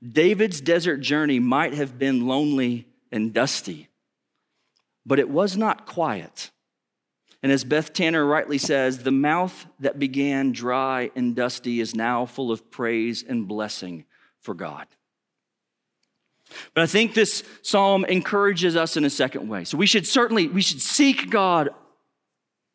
David's 0.00 0.60
desert 0.60 0.98
journey 0.98 1.40
might 1.40 1.74
have 1.74 1.98
been 1.98 2.28
lonely 2.28 2.86
and 3.10 3.34
dusty, 3.34 3.88
but 5.04 5.18
it 5.18 5.28
was 5.28 5.56
not 5.56 5.84
quiet. 5.84 6.52
And 7.42 7.50
as 7.50 7.64
Beth 7.64 7.92
Tanner 7.92 8.24
rightly 8.24 8.58
says, 8.58 8.98
the 8.98 9.10
mouth 9.10 9.66
that 9.80 9.98
began 9.98 10.52
dry 10.52 11.10
and 11.16 11.34
dusty 11.34 11.80
is 11.80 11.92
now 11.92 12.24
full 12.24 12.52
of 12.52 12.70
praise 12.70 13.24
and 13.28 13.48
blessing 13.48 14.04
for 14.38 14.54
God. 14.54 14.86
But 16.74 16.82
I 16.82 16.86
think 16.86 17.14
this 17.14 17.42
psalm 17.62 18.04
encourages 18.04 18.76
us 18.76 18.96
in 18.96 19.04
a 19.04 19.10
second 19.10 19.48
way. 19.48 19.64
So 19.64 19.76
we 19.76 19.86
should 19.86 20.06
certainly 20.06 20.48
we 20.48 20.62
should 20.62 20.80
seek 20.80 21.30
God 21.30 21.70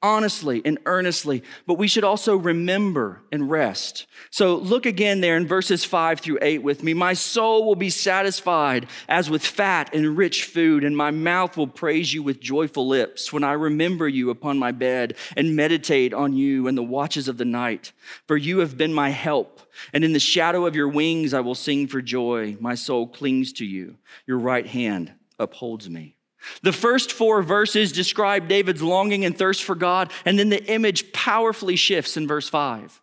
honestly 0.01 0.61
and 0.63 0.79
earnestly, 0.85 1.43
but 1.65 1.77
we 1.77 1.87
should 1.87 2.03
also 2.03 2.35
remember 2.35 3.21
and 3.31 3.49
rest. 3.49 4.07
So 4.31 4.55
look 4.55 4.85
again 4.85 5.21
there 5.21 5.35
in 5.35 5.47
verses 5.47 5.83
5 5.83 6.19
through 6.19 6.39
8 6.41 6.63
with 6.63 6.83
me. 6.83 6.93
My 6.93 7.13
soul 7.13 7.65
will 7.65 7.75
be 7.75 7.89
satisfied 7.89 8.87
as 9.07 9.29
with 9.29 9.45
fat 9.45 9.93
and 9.93 10.17
rich 10.17 10.45
food, 10.45 10.83
and 10.83 10.95
my 10.95 11.11
mouth 11.11 11.57
will 11.57 11.67
praise 11.67 12.13
you 12.13 12.23
with 12.23 12.39
joyful 12.39 12.87
lips 12.87 13.33
when 13.33 13.43
I 13.43 13.53
remember 13.53 14.07
you 14.07 14.29
upon 14.29 14.57
my 14.57 14.71
bed 14.71 15.15
and 15.35 15.55
meditate 15.55 16.13
on 16.13 16.33
you 16.33 16.67
in 16.67 16.75
the 16.75 16.83
watches 16.83 17.27
of 17.27 17.37
the 17.37 17.45
night. 17.45 17.91
For 18.27 18.37
you 18.37 18.59
have 18.59 18.77
been 18.77 18.93
my 18.93 19.09
help, 19.09 19.61
and 19.93 20.03
in 20.03 20.13
the 20.13 20.19
shadow 20.19 20.65
of 20.65 20.75
your 20.75 20.89
wings 20.89 21.33
I 21.33 21.41
will 21.41 21.55
sing 21.55 21.87
for 21.87 22.01
joy. 22.01 22.57
My 22.59 22.75
soul 22.75 23.07
clings 23.07 23.53
to 23.53 23.65
you, 23.65 23.97
your 24.25 24.37
right 24.37 24.65
hand 24.65 25.13
upholds 25.37 25.89
me. 25.89 26.15
The 26.61 26.73
first 26.73 27.11
four 27.11 27.41
verses 27.41 27.91
describe 27.91 28.47
David's 28.47 28.81
longing 28.81 29.25
and 29.25 29.37
thirst 29.37 29.63
for 29.63 29.75
God, 29.75 30.11
and 30.25 30.39
then 30.39 30.49
the 30.49 30.63
image 30.65 31.11
powerfully 31.11 31.75
shifts 31.75 32.17
in 32.17 32.27
verse 32.27 32.49
5. 32.49 33.01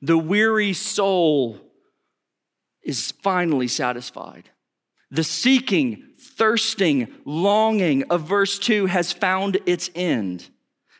The 0.00 0.18
weary 0.18 0.72
soul 0.72 1.60
is 2.82 3.12
finally 3.22 3.68
satisfied. 3.68 4.50
The 5.10 5.24
seeking, 5.24 6.04
thirsting, 6.18 7.12
longing 7.24 8.04
of 8.04 8.22
verse 8.22 8.58
2 8.58 8.86
has 8.86 9.12
found 9.12 9.58
its 9.66 9.90
end. 9.94 10.48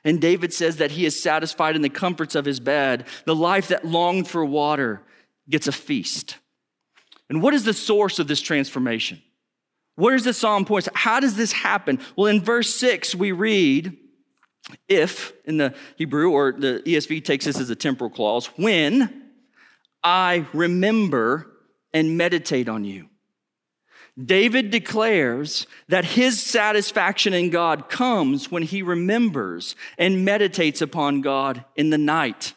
And 0.05 0.21
David 0.21 0.53
says 0.53 0.77
that 0.77 0.93
he 0.93 1.05
is 1.05 1.21
satisfied 1.21 1.75
in 1.75 1.83
the 1.83 1.89
comforts 1.89 2.35
of 2.35 2.45
his 2.45 2.61
bed. 2.61 3.07
The 3.25 3.35
life 3.35 3.69
that 3.69 3.85
longed 3.85 4.29
for 4.29 4.45
water 4.45 5.03
gets 5.49 5.67
a 5.67 5.73
feast. 5.73 6.37
And 7.29 7.43
what 7.43 7.55
is 7.55 7.65
the 7.65 7.75
source 7.75 8.19
of 8.19 8.29
this 8.29 8.41
transformation? 8.41 9.21
Where 9.97 10.15
does 10.15 10.25
the 10.25 10.33
psalm 10.33 10.65
point? 10.65 10.89
How 10.95 11.21
does 11.21 11.37
this 11.37 11.53
happen? 11.53 11.99
Well, 12.15 12.27
in 12.27 12.41
verse 12.41 12.75
six, 12.75 13.15
we 13.15 13.33
read, 13.33 13.97
if 14.89 15.33
in 15.45 15.57
the 15.57 15.75
Hebrew, 15.97 16.31
or 16.31 16.53
the 16.53 16.83
ESV 16.87 17.25
takes 17.25 17.47
this 17.47 17.59
as 17.59 17.71
a 17.71 17.77
temporal 17.77 18.11
clause, 18.11 18.47
when 18.57 19.31
I 20.05 20.47
remember 20.53 21.51
and 21.93 22.17
meditate 22.17 22.69
on 22.69 22.85
you. 22.85 23.09
David 24.23 24.71
declares 24.71 25.67
that 25.89 26.05
his 26.05 26.43
satisfaction 26.43 27.35
in 27.35 27.51
God 27.51 27.89
comes 27.89 28.51
when 28.51 28.63
he 28.63 28.83
remembers 28.83 29.77
and 29.99 30.25
meditates 30.25 30.81
upon 30.81 31.21
God 31.21 31.65
in 31.75 31.91
the 31.91 31.99
night. 31.99 32.55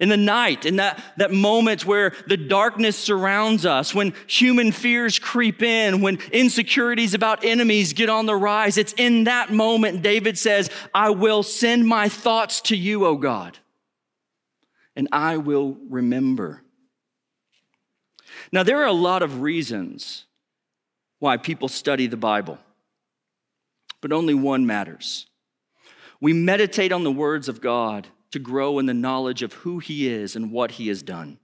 In 0.00 0.08
the 0.08 0.16
night, 0.16 0.64
in 0.64 0.76
that, 0.76 1.02
that 1.16 1.32
moment 1.32 1.84
where 1.84 2.14
the 2.26 2.36
darkness 2.36 2.96
surrounds 2.96 3.66
us, 3.66 3.92
when 3.92 4.14
human 4.28 4.70
fears 4.70 5.18
creep 5.18 5.62
in, 5.62 6.02
when 6.02 6.18
insecurities 6.30 7.14
about 7.14 7.44
enemies 7.44 7.92
get 7.94 8.08
on 8.08 8.26
the 8.26 8.36
rise, 8.36 8.78
it's 8.78 8.92
in 8.92 9.24
that 9.24 9.52
moment 9.52 10.02
David 10.02 10.38
says, 10.38 10.70
I 10.94 11.10
will 11.10 11.42
send 11.42 11.86
my 11.86 12.08
thoughts 12.08 12.60
to 12.62 12.76
you, 12.76 13.06
O 13.06 13.16
God, 13.16 13.58
and 14.94 15.08
I 15.10 15.36
will 15.38 15.76
remember. 15.88 16.62
Now, 18.52 18.62
there 18.62 18.80
are 18.80 18.86
a 18.86 18.92
lot 18.92 19.22
of 19.22 19.40
reasons 19.40 20.26
why 21.18 21.38
people 21.38 21.68
study 21.68 22.06
the 22.06 22.16
Bible, 22.16 22.58
but 24.00 24.12
only 24.12 24.34
one 24.34 24.64
matters. 24.64 25.26
We 26.20 26.32
meditate 26.32 26.92
on 26.92 27.02
the 27.02 27.12
words 27.12 27.48
of 27.48 27.60
God 27.60 28.06
to 28.32 28.38
grow 28.38 28.78
in 28.78 28.86
the 28.86 28.94
knowledge 28.94 29.42
of 29.42 29.52
who 29.54 29.78
He 29.78 30.08
is 30.08 30.36
and 30.36 30.52
what 30.52 30.72
He 30.72 30.88
has 30.88 31.02
done. 31.02 31.38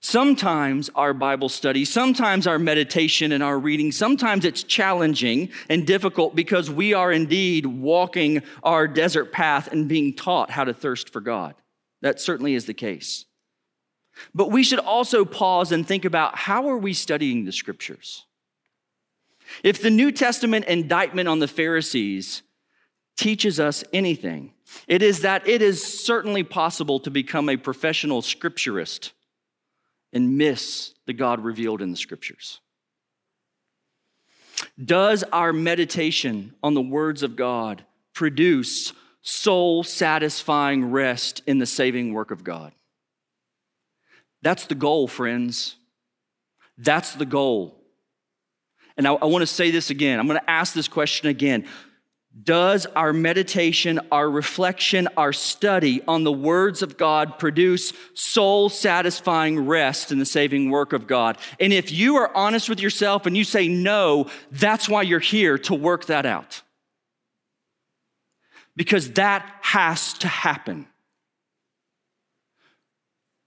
Sometimes 0.00 0.90
our 0.94 1.14
Bible 1.14 1.48
study, 1.48 1.84
sometimes 1.84 2.46
our 2.46 2.58
meditation 2.58 3.32
and 3.32 3.42
our 3.42 3.58
reading, 3.58 3.90
sometimes 3.90 4.44
it's 4.44 4.62
challenging 4.62 5.48
and 5.68 5.86
difficult 5.86 6.36
because 6.36 6.70
we 6.70 6.94
are 6.94 7.10
indeed 7.10 7.66
walking 7.66 8.42
our 8.62 8.86
desert 8.86 9.32
path 9.32 9.72
and 9.72 9.88
being 9.88 10.14
taught 10.14 10.50
how 10.50 10.64
to 10.64 10.74
thirst 10.74 11.10
for 11.10 11.20
God. 11.20 11.54
That 12.02 12.20
certainly 12.20 12.54
is 12.54 12.66
the 12.66 12.74
case. 12.74 13.24
But 14.34 14.50
we 14.50 14.62
should 14.62 14.78
also 14.78 15.24
pause 15.24 15.72
and 15.72 15.86
think 15.86 16.04
about 16.04 16.38
how 16.38 16.68
are 16.68 16.78
we 16.78 16.92
studying 16.92 17.44
the 17.44 17.52
scriptures? 17.52 18.26
If 19.62 19.82
the 19.82 19.90
New 19.90 20.12
Testament 20.12 20.66
indictment 20.66 21.28
on 21.28 21.38
the 21.38 21.48
Pharisees 21.48 22.42
teaches 23.16 23.58
us 23.58 23.82
anything, 23.92 24.52
it 24.86 25.02
is 25.02 25.20
that 25.20 25.46
it 25.46 25.62
is 25.62 25.82
certainly 25.82 26.42
possible 26.42 27.00
to 27.00 27.10
become 27.10 27.48
a 27.48 27.56
professional 27.56 28.22
scripturist 28.22 29.12
and 30.12 30.36
miss 30.36 30.94
the 31.06 31.12
God 31.12 31.44
revealed 31.44 31.82
in 31.82 31.90
the 31.90 31.96
scriptures. 31.96 32.60
Does 34.82 35.22
our 35.32 35.52
meditation 35.52 36.54
on 36.62 36.74
the 36.74 36.82
words 36.82 37.22
of 37.22 37.36
God 37.36 37.84
produce 38.14 38.92
soul 39.22 39.82
satisfying 39.82 40.90
rest 40.90 41.42
in 41.46 41.58
the 41.58 41.66
saving 41.66 42.12
work 42.12 42.30
of 42.30 42.44
God? 42.44 42.72
That's 44.42 44.66
the 44.66 44.74
goal, 44.74 45.08
friends. 45.08 45.76
That's 46.78 47.14
the 47.14 47.26
goal. 47.26 47.76
And 48.96 49.06
I, 49.06 49.12
I 49.12 49.26
want 49.26 49.42
to 49.42 49.46
say 49.46 49.70
this 49.70 49.90
again. 49.90 50.18
I'm 50.18 50.26
going 50.26 50.38
to 50.38 50.50
ask 50.50 50.72
this 50.72 50.88
question 50.88 51.28
again. 51.28 51.66
Does 52.42 52.84
our 52.86 53.14
meditation, 53.14 53.98
our 54.12 54.28
reflection, 54.28 55.08
our 55.16 55.32
study 55.32 56.02
on 56.06 56.22
the 56.24 56.32
words 56.32 56.82
of 56.82 56.98
God 56.98 57.38
produce 57.38 57.94
soul 58.12 58.68
satisfying 58.68 59.66
rest 59.66 60.12
in 60.12 60.18
the 60.18 60.26
saving 60.26 60.70
work 60.70 60.92
of 60.92 61.06
God? 61.06 61.38
And 61.58 61.72
if 61.72 61.90
you 61.90 62.16
are 62.16 62.34
honest 62.36 62.68
with 62.68 62.78
yourself 62.80 63.24
and 63.24 63.36
you 63.36 63.44
say 63.44 63.68
no, 63.68 64.28
that's 64.50 64.86
why 64.86 65.02
you're 65.02 65.18
here 65.18 65.56
to 65.58 65.74
work 65.74 66.06
that 66.06 66.26
out. 66.26 66.62
Because 68.74 69.12
that 69.12 69.50
has 69.62 70.12
to 70.14 70.28
happen. 70.28 70.86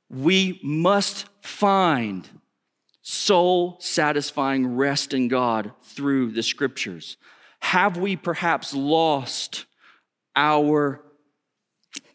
We 0.10 0.60
must 0.64 1.28
find 1.42 2.28
soul 3.04 3.78
satisfying 3.80 4.76
rest 4.76 5.14
in 5.14 5.28
God 5.28 5.74
through 5.84 6.32
the 6.32 6.42
scriptures. 6.42 7.18
Have 7.70 7.98
we 7.98 8.16
perhaps 8.16 8.74
lost 8.74 9.68
our 10.36 11.04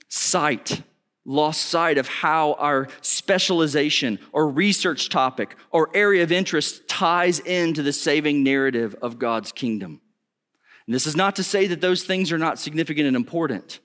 sight, 0.08 0.82
lost 1.24 1.66
sight 1.66 1.96
of 1.96 2.08
how 2.08 2.54
our 2.54 2.88
specialization 3.02 4.18
or 4.32 4.48
research 4.48 5.10
topic 5.10 5.54
or 5.70 5.90
area 5.94 6.24
of 6.24 6.32
interest 6.32 6.88
ties 6.88 7.38
into 7.38 7.84
the 7.84 7.92
saving 7.92 8.42
narrative 8.42 8.96
of 9.00 9.20
God's 9.20 9.52
kingdom? 9.52 10.00
And 10.88 10.94
this 10.94 11.06
is 11.06 11.14
not 11.14 11.36
to 11.36 11.44
say 11.44 11.68
that 11.68 11.80
those 11.80 12.02
things 12.02 12.32
are 12.32 12.38
not 12.38 12.58
significant 12.58 13.06
and 13.06 13.14
important, 13.14 13.78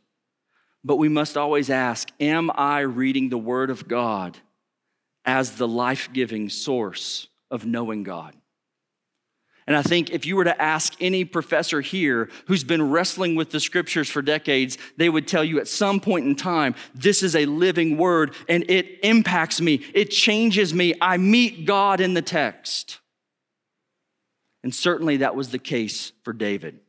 but 0.83 0.95
we 0.95 1.07
must 1.07 1.37
always 1.37 1.69
ask 1.69 2.09
Am 2.19 2.49
I 2.55 2.79
reading 2.79 3.29
the 3.29 3.37
Word 3.37 3.69
of 3.69 3.87
God 3.87 4.39
as 5.23 5.57
the 5.57 5.67
life 5.67 6.09
giving 6.13 6.49
source 6.49 7.27
of 7.51 7.63
knowing 7.63 8.01
God? 8.01 8.38
And 9.69 9.77
I 9.77 9.83
think 9.83 10.09
if 10.09 10.25
you 10.25 10.35
were 10.35 10.45
to 10.45 10.59
ask 10.59 10.95
any 10.99 11.23
professor 11.23 11.79
here 11.79 12.31
who's 12.47 12.63
been 12.63 12.89
wrestling 12.89 13.35
with 13.35 13.51
the 13.51 13.59
scriptures 13.59 14.09
for 14.09 14.23
decades, 14.23 14.79
they 14.97 15.09
would 15.09 15.27
tell 15.27 15.43
you 15.43 15.59
at 15.59 15.67
some 15.67 15.99
point 15.99 16.25
in 16.25 16.33
time, 16.33 16.73
this 16.95 17.21
is 17.21 17.35
a 17.35 17.45
living 17.45 17.95
word 17.95 18.33
and 18.47 18.67
it 18.67 18.97
impacts 19.03 19.61
me, 19.61 19.85
it 19.93 20.09
changes 20.09 20.73
me. 20.73 20.95
I 20.99 21.17
meet 21.17 21.67
God 21.67 22.01
in 22.01 22.15
the 22.15 22.23
text. 22.23 22.99
And 24.63 24.73
certainly 24.73 25.17
that 25.17 25.35
was 25.35 25.49
the 25.49 25.59
case 25.59 26.13
for 26.23 26.33
David. 26.33 26.79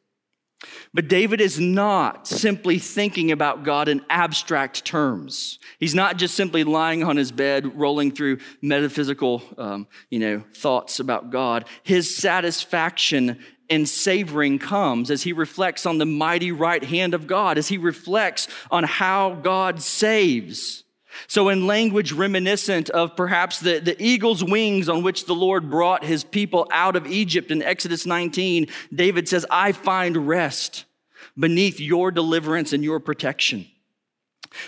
But 0.92 1.09
David 1.09 1.40
is 1.40 1.59
not 1.59 2.27
simply 2.27 2.79
thinking 2.79 3.31
about 3.31 3.64
God 3.64 3.88
in 3.88 4.05
abstract 4.11 4.85
terms. 4.85 5.59
He's 5.79 5.94
not 5.94 6.16
just 6.16 6.35
simply 6.35 6.64
lying 6.64 7.03
on 7.03 7.16
his 7.16 7.33
bed, 7.33 7.79
rolling 7.79 8.12
through 8.12 8.38
metaphysical, 8.61 9.42
um, 9.57 9.87
you 10.11 10.18
know, 10.18 10.44
thoughts 10.55 11.01
about 11.01 11.31
God. 11.31 11.66
His 11.83 12.14
satisfaction 12.14 13.38
and 13.70 13.88
savoring 13.88 14.59
comes 14.59 15.11
as 15.11 15.23
he 15.23 15.33
reflects 15.33 15.87
on 15.87 15.99
the 15.99 16.07
mighty 16.07 16.53
right 16.53 16.83
hand 16.83 17.14
of 17.14 17.27
God, 17.27 17.57
as 17.57 17.68
he 17.68 17.79
reflects 17.79 18.49
on 18.70 18.85
how 18.85 19.37
God 19.37 19.81
saves. 19.81 20.85
So, 21.27 21.49
in 21.49 21.66
language 21.66 22.12
reminiscent 22.12 22.90
of 22.90 23.16
perhaps 23.16 23.61
the, 23.61 23.79
the 23.79 24.01
eagle's 24.03 24.44
wings 24.44 24.88
on 24.88 25.03
which 25.03 25.27
the 25.27 25.35
Lord 25.35 25.70
brought 25.70 26.05
his 26.05 26.25
people 26.25 26.68
out 26.70 26.96
of 26.96 27.07
Egypt 27.07 27.51
in 27.51 27.62
Exodus 27.62 28.07
19, 28.07 28.68
David 28.94 29.29
says, 29.29 29.46
I 29.51 29.73
find 29.73 30.29
rest 30.29 30.85
beneath 31.38 31.81
your 31.81 32.11
deliverance 32.11 32.73
and 32.73 32.85
your 32.85 33.01
protection. 33.01 33.66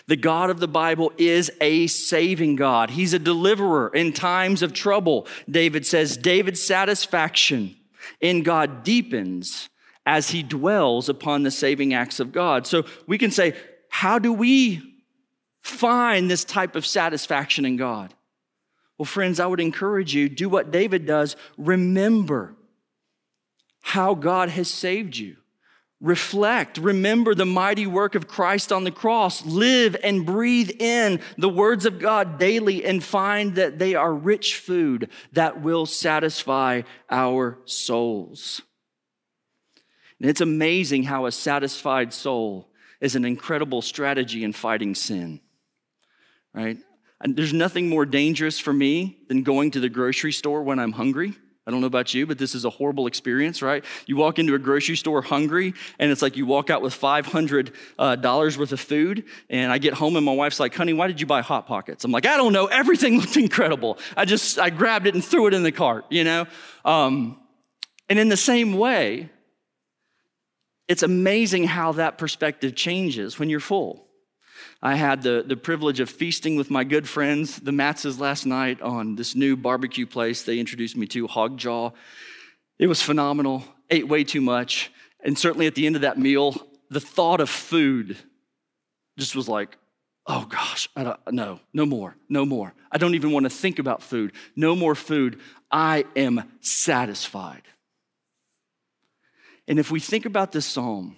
The 0.06 0.16
God 0.16 0.50
of 0.50 0.60
the 0.60 0.68
Bible 0.68 1.12
is 1.18 1.50
a 1.60 1.86
saving 1.88 2.56
God. 2.56 2.90
He's 2.90 3.14
a 3.14 3.18
deliverer 3.18 3.88
in 3.88 4.12
times 4.12 4.62
of 4.62 4.72
trouble. 4.72 5.26
David 5.50 5.84
says, 5.84 6.16
David's 6.16 6.62
satisfaction 6.62 7.76
in 8.20 8.42
God 8.42 8.84
deepens 8.84 9.68
as 10.06 10.30
he 10.30 10.42
dwells 10.42 11.08
upon 11.08 11.42
the 11.42 11.50
saving 11.50 11.94
acts 11.94 12.20
of 12.20 12.32
God. 12.32 12.66
So 12.66 12.84
we 13.06 13.18
can 13.18 13.30
say, 13.30 13.54
how 13.88 14.18
do 14.18 14.32
we 14.32 14.91
find 15.62 16.30
this 16.30 16.44
type 16.44 16.76
of 16.76 16.84
satisfaction 16.84 17.64
in 17.64 17.76
God? 17.76 18.14
Well, 18.98 19.06
friends, 19.06 19.40
I 19.40 19.46
would 19.46 19.60
encourage 19.60 20.14
you 20.14 20.28
do 20.28 20.48
what 20.48 20.70
David 20.70 21.06
does. 21.06 21.36
Remember 21.56 22.54
how 23.80 24.14
God 24.14 24.48
has 24.50 24.68
saved 24.68 25.16
you. 25.16 25.36
Reflect, 26.00 26.78
remember 26.78 27.32
the 27.32 27.46
mighty 27.46 27.86
work 27.86 28.16
of 28.16 28.26
Christ 28.26 28.72
on 28.72 28.82
the 28.82 28.90
cross. 28.90 29.46
Live 29.46 29.96
and 30.02 30.26
breathe 30.26 30.70
in 30.80 31.20
the 31.38 31.48
words 31.48 31.86
of 31.86 32.00
God 32.00 32.40
daily 32.40 32.84
and 32.84 33.02
find 33.02 33.54
that 33.54 33.78
they 33.78 33.94
are 33.94 34.12
rich 34.12 34.56
food 34.56 35.08
that 35.32 35.62
will 35.62 35.86
satisfy 35.86 36.82
our 37.08 37.58
souls. 37.66 38.62
And 40.20 40.28
it's 40.28 40.40
amazing 40.40 41.04
how 41.04 41.26
a 41.26 41.32
satisfied 41.32 42.12
soul 42.12 42.68
is 43.00 43.14
an 43.14 43.24
incredible 43.24 43.80
strategy 43.80 44.42
in 44.42 44.52
fighting 44.52 44.96
sin 44.96 45.40
right? 46.54 46.78
And 47.20 47.36
there's 47.36 47.52
nothing 47.52 47.88
more 47.88 48.04
dangerous 48.04 48.58
for 48.58 48.72
me 48.72 49.18
than 49.28 49.42
going 49.42 49.70
to 49.72 49.80
the 49.80 49.88
grocery 49.88 50.32
store 50.32 50.62
when 50.62 50.78
I'm 50.78 50.92
hungry. 50.92 51.34
I 51.64 51.70
don't 51.70 51.80
know 51.80 51.86
about 51.86 52.12
you, 52.12 52.26
but 52.26 52.38
this 52.38 52.56
is 52.56 52.64
a 52.64 52.70
horrible 52.70 53.06
experience, 53.06 53.62
right? 53.62 53.84
You 54.06 54.16
walk 54.16 54.40
into 54.40 54.54
a 54.54 54.58
grocery 54.58 54.96
store 54.96 55.22
hungry, 55.22 55.74
and 56.00 56.10
it's 56.10 56.20
like 56.20 56.36
you 56.36 56.44
walk 56.44 56.70
out 56.70 56.82
with 56.82 56.92
$500 56.92 57.72
uh, 58.00 58.58
worth 58.58 58.72
of 58.72 58.80
food. 58.80 59.24
And 59.48 59.70
I 59.70 59.78
get 59.78 59.94
home, 59.94 60.16
and 60.16 60.26
my 60.26 60.32
wife's 60.32 60.58
like, 60.58 60.74
honey, 60.74 60.92
why 60.92 61.06
did 61.06 61.20
you 61.20 61.26
buy 61.26 61.40
Hot 61.40 61.68
Pockets? 61.68 62.04
I'm 62.04 62.10
like, 62.10 62.26
I 62.26 62.36
don't 62.36 62.52
know. 62.52 62.66
Everything 62.66 63.16
looked 63.20 63.36
incredible. 63.36 63.98
I 64.16 64.24
just, 64.24 64.58
I 64.58 64.70
grabbed 64.70 65.06
it 65.06 65.14
and 65.14 65.24
threw 65.24 65.46
it 65.46 65.54
in 65.54 65.62
the 65.62 65.70
cart, 65.70 66.06
you 66.10 66.24
know? 66.24 66.46
Um, 66.84 67.38
and 68.08 68.18
in 68.18 68.28
the 68.28 68.36
same 68.36 68.76
way, 68.76 69.30
it's 70.88 71.04
amazing 71.04 71.64
how 71.64 71.92
that 71.92 72.18
perspective 72.18 72.74
changes 72.74 73.38
when 73.38 73.48
you're 73.48 73.60
full. 73.60 74.08
I 74.82 74.96
had 74.96 75.22
the, 75.22 75.44
the 75.46 75.56
privilege 75.56 76.00
of 76.00 76.10
feasting 76.10 76.56
with 76.56 76.70
my 76.70 76.84
good 76.84 77.08
friends, 77.08 77.56
the 77.56 77.70
Matzes, 77.70 78.18
last 78.18 78.46
night 78.46 78.80
on 78.82 79.16
this 79.16 79.34
new 79.34 79.56
barbecue 79.56 80.06
place 80.06 80.42
they 80.42 80.58
introduced 80.58 80.96
me 80.96 81.06
to, 81.08 81.26
Hog 81.26 81.56
Jaw. 81.56 81.90
It 82.78 82.86
was 82.86 83.00
phenomenal, 83.00 83.64
ate 83.90 84.08
way 84.08 84.24
too 84.24 84.40
much. 84.40 84.90
And 85.24 85.38
certainly 85.38 85.66
at 85.66 85.74
the 85.74 85.86
end 85.86 85.96
of 85.96 86.02
that 86.02 86.18
meal, 86.18 86.56
the 86.90 87.00
thought 87.00 87.40
of 87.40 87.48
food 87.48 88.16
just 89.18 89.36
was 89.36 89.48
like, 89.48 89.76
oh 90.26 90.44
gosh, 90.46 90.88
no, 91.30 91.60
no 91.72 91.86
more, 91.86 92.16
no 92.28 92.44
more. 92.44 92.74
I 92.90 92.98
don't 92.98 93.14
even 93.14 93.32
want 93.32 93.44
to 93.44 93.50
think 93.50 93.78
about 93.78 94.02
food. 94.02 94.32
No 94.56 94.74
more 94.74 94.94
food. 94.94 95.40
I 95.70 96.04
am 96.16 96.50
satisfied. 96.60 97.62
And 99.68 99.78
if 99.78 99.90
we 99.90 100.00
think 100.00 100.26
about 100.26 100.52
this 100.52 100.66
psalm, 100.66 101.16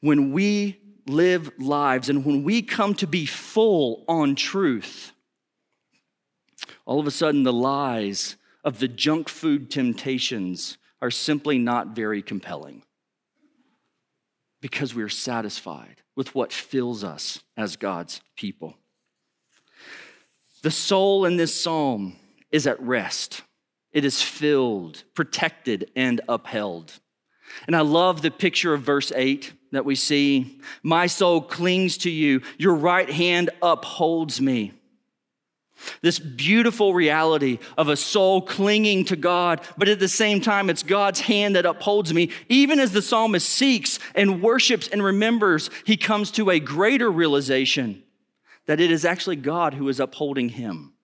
when 0.00 0.32
we 0.32 0.80
live 1.08 1.50
lives. 1.58 2.08
And 2.08 2.24
when 2.24 2.44
we 2.44 2.62
come 2.62 2.94
to 2.94 3.06
be 3.06 3.26
full 3.26 4.04
on 4.08 4.34
truth, 4.34 5.12
all 6.86 7.00
of 7.00 7.06
a 7.06 7.10
sudden 7.10 7.42
the 7.42 7.52
lies 7.52 8.36
of 8.64 8.78
the 8.78 8.88
junk 8.88 9.28
food 9.28 9.70
temptations 9.70 10.78
are 11.00 11.10
simply 11.10 11.58
not 11.58 11.94
very 11.94 12.22
compelling 12.22 12.82
because 14.60 14.94
we're 14.94 15.08
satisfied 15.08 16.02
with 16.16 16.34
what 16.34 16.52
fills 16.52 17.04
us 17.04 17.42
as 17.56 17.76
God's 17.76 18.20
people. 18.36 18.74
The 20.62 20.70
soul 20.70 21.24
in 21.24 21.36
this 21.36 21.54
psalm 21.54 22.16
is 22.50 22.66
at 22.66 22.80
rest. 22.82 23.42
It 23.92 24.04
is 24.04 24.20
filled, 24.20 25.04
protected, 25.14 25.90
and 25.94 26.20
upheld. 26.28 26.94
And 27.66 27.76
I 27.76 27.80
love 27.80 28.22
the 28.22 28.30
picture 28.30 28.74
of 28.74 28.82
verse 28.82 29.12
8 29.14 29.52
that 29.72 29.84
we 29.84 29.94
see. 29.94 30.60
My 30.82 31.06
soul 31.06 31.40
clings 31.40 31.98
to 31.98 32.10
you, 32.10 32.42
your 32.56 32.74
right 32.74 33.10
hand 33.10 33.50
upholds 33.62 34.40
me. 34.40 34.72
This 36.02 36.18
beautiful 36.18 36.92
reality 36.92 37.58
of 37.76 37.88
a 37.88 37.96
soul 37.96 38.42
clinging 38.42 39.04
to 39.06 39.16
God, 39.16 39.60
but 39.76 39.88
at 39.88 40.00
the 40.00 40.08
same 40.08 40.40
time, 40.40 40.70
it's 40.70 40.82
God's 40.82 41.20
hand 41.20 41.54
that 41.54 41.66
upholds 41.66 42.12
me. 42.12 42.30
Even 42.48 42.80
as 42.80 42.92
the 42.92 43.02
psalmist 43.02 43.48
seeks 43.48 43.98
and 44.14 44.42
worships 44.42 44.88
and 44.88 45.02
remembers, 45.04 45.70
he 45.84 45.96
comes 45.96 46.30
to 46.32 46.50
a 46.50 46.58
greater 46.58 47.10
realization 47.10 48.02
that 48.66 48.80
it 48.80 48.90
is 48.90 49.04
actually 49.04 49.36
God 49.36 49.74
who 49.74 49.88
is 49.88 50.00
upholding 50.00 50.50
him. 50.50 50.94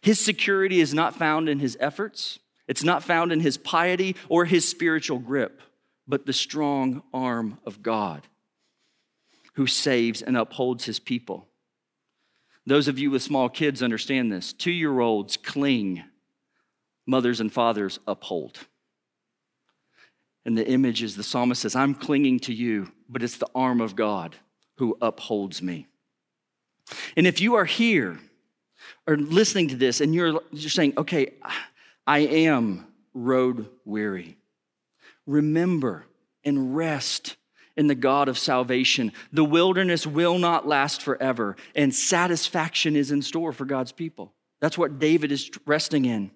His 0.00 0.20
security 0.20 0.80
is 0.80 0.92
not 0.92 1.16
found 1.16 1.48
in 1.48 1.58
his 1.58 1.76
efforts, 1.80 2.38
it's 2.68 2.84
not 2.84 3.02
found 3.02 3.32
in 3.32 3.40
his 3.40 3.56
piety 3.56 4.16
or 4.28 4.44
his 4.44 4.68
spiritual 4.68 5.18
grip 5.18 5.60
but 6.12 6.26
the 6.26 6.32
strong 6.34 7.02
arm 7.14 7.56
of 7.64 7.82
God 7.82 8.28
who 9.54 9.66
saves 9.66 10.20
and 10.20 10.36
upholds 10.36 10.84
his 10.84 11.00
people. 11.00 11.48
Those 12.66 12.86
of 12.86 12.98
you 12.98 13.10
with 13.10 13.22
small 13.22 13.48
kids 13.48 13.82
understand 13.82 14.30
this. 14.30 14.52
Two 14.52 14.72
year 14.72 15.00
olds 15.00 15.38
cling, 15.38 16.04
mothers 17.06 17.40
and 17.40 17.50
fathers 17.50 17.98
uphold. 18.06 18.58
And 20.44 20.58
the 20.58 20.68
image 20.68 21.02
is 21.02 21.16
the 21.16 21.22
psalmist 21.22 21.62
says, 21.62 21.74
I'm 21.74 21.94
clinging 21.94 22.40
to 22.40 22.52
you, 22.52 22.92
but 23.08 23.22
it's 23.22 23.38
the 23.38 23.48
arm 23.54 23.80
of 23.80 23.96
God 23.96 24.36
who 24.76 24.98
upholds 25.00 25.62
me. 25.62 25.86
And 27.16 27.26
if 27.26 27.40
you 27.40 27.54
are 27.54 27.64
here 27.64 28.20
or 29.06 29.16
listening 29.16 29.68
to 29.68 29.76
this 29.76 30.02
and 30.02 30.14
you're, 30.14 30.42
you're 30.50 30.68
saying, 30.68 30.92
okay, 30.98 31.32
I 32.06 32.18
am 32.18 32.86
road 33.14 33.70
weary, 33.86 34.36
remember 35.26 36.06
and 36.44 36.74
rest 36.76 37.36
in 37.76 37.86
the 37.86 37.94
God 37.94 38.28
of 38.28 38.38
salvation. 38.38 39.12
The 39.32 39.44
wilderness 39.44 40.06
will 40.06 40.38
not 40.38 40.66
last 40.66 41.02
forever, 41.02 41.56
and 41.74 41.94
satisfaction 41.94 42.96
is 42.96 43.10
in 43.10 43.22
store 43.22 43.52
for 43.52 43.64
God's 43.64 43.92
people. 43.92 44.32
That's 44.60 44.78
what 44.78 44.98
David 44.98 45.32
is 45.32 45.50
resting 45.66 46.04
in. 46.04 46.30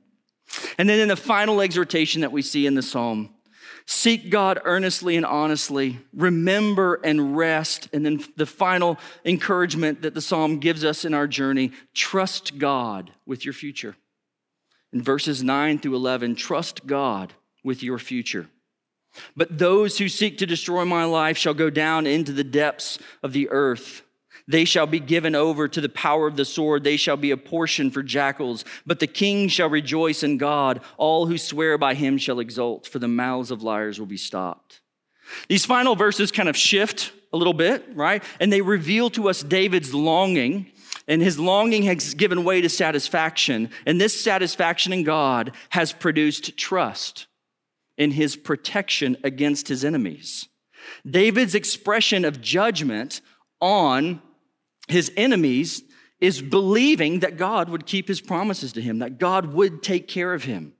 And 0.79 0.89
then 0.89 1.01
in 1.01 1.09
the 1.09 1.17
final 1.17 1.61
exhortation 1.61 2.23
that 2.23 2.33
we 2.33 2.43
see 2.43 2.67
in 2.67 2.75
the 2.75 2.83
psalm, 2.83 3.31
seek 3.85 4.31
God 4.31 4.61
earnestly 4.65 5.17
and 5.17 5.27
honestly, 5.27 5.99
remember 6.15 7.01
and 7.05 7.37
rest. 7.37 7.89
And 7.93 8.05
then 8.05 8.25
the 8.37 8.47
final 8.47 8.99
encouragement 9.25 10.03
that 10.03 10.15
the 10.15 10.21
psalm 10.21 10.59
gives 10.59 10.85
us 10.85 11.05
in 11.05 11.15
our 11.15 11.27
journey 11.27 11.73
trust 11.95 12.59
God 12.59 13.13
with 13.27 13.45
your 13.45 13.55
future. 13.55 13.97
In 14.93 15.03
verses 15.03 15.43
9 15.43 15.79
through 15.79 15.97
11, 15.97 16.37
trust 16.37 16.87
God 16.87 17.35
with 17.63 17.83
your 17.83 17.99
future. 17.99 18.49
But 19.37 19.59
those 19.59 19.99
who 19.99 20.09
seek 20.09 20.39
to 20.39 20.47
destroy 20.47 20.85
my 20.85 21.05
life 21.05 21.37
shall 21.37 21.55
go 21.55 21.71
down 21.71 22.07
into 22.07 22.33
the 22.33 22.45
depths 22.45 22.99
of 23.23 23.33
the 23.33 23.49
earth. 23.51 24.03
They 24.49 24.65
shall 24.65 24.87
be 24.87 25.01
given 25.01 25.35
over 25.35 25.67
to 25.67 25.81
the 25.81 25.89
power 25.89 26.27
of 26.27 26.37
the 26.37 26.45
sword. 26.45 26.85
They 26.85 26.97
shall 26.97 27.17
be 27.17 27.33
a 27.33 27.37
portion 27.37 27.91
for 27.91 28.03
jackals. 28.03 28.65
But 28.85 29.01
the 29.01 29.07
king 29.07 29.49
shall 29.49 29.69
rejoice 29.69 30.23
in 30.23 30.39
God. 30.39 30.81
All 30.97 31.27
who 31.27 31.37
swear 31.37 31.77
by 31.79 31.95
him 31.95 32.17
shall 32.17 32.39
exult, 32.39 32.87
for 32.87 32.99
the 32.99 33.09
mouths 33.09 33.51
of 33.51 33.63
liars 33.63 33.99
will 33.99 34.07
be 34.07 34.17
stopped. 34.17 34.81
These 35.49 35.67
final 35.67 35.97
verses 35.97 36.31
kind 36.31 36.49
of 36.49 36.57
shift 36.57 37.13
a 37.33 37.37
little 37.37 37.55
bit, 37.55 37.85
right? 37.95 38.23
And 38.39 38.53
they 38.53 38.61
reveal 38.61 39.11
to 39.11 39.29
us 39.29 39.43
David's 39.43 39.93
longing. 39.93 40.71
And 41.09 41.23
his 41.23 41.39
longing 41.39 41.83
has 41.85 42.15
given 42.15 42.45
way 42.45 42.61
to 42.61 42.69
satisfaction. 42.69 43.71
And 43.85 44.01
this 44.01 44.21
satisfaction 44.21 44.93
in 44.93 45.03
God 45.03 45.53
has 45.71 45.93
produced 45.93 46.57
trust 46.57 47.27
in 47.97 48.13
his 48.13 48.37
protection 48.37 49.17
against 49.25 49.69
his 49.69 49.85
enemies. 49.85 50.49
David's 51.09 51.55
expression 51.55 52.25
of 52.25 52.41
judgment 52.41 53.21
on 53.61 54.21
his 54.89 55.11
enemies 55.17 55.83
is 56.21 56.41
believing 56.41 57.21
that 57.21 57.37
God 57.37 57.69
would 57.69 57.87
keep 57.87 58.09
his 58.09 58.21
promises 58.21 58.73
to 58.75 58.81
him, 58.81 59.01
that 59.01 59.19
God 59.19 59.53
would 59.53 59.83
take 59.83 60.09
care 60.09 60.33
of 60.33 60.45
him. 60.45 60.73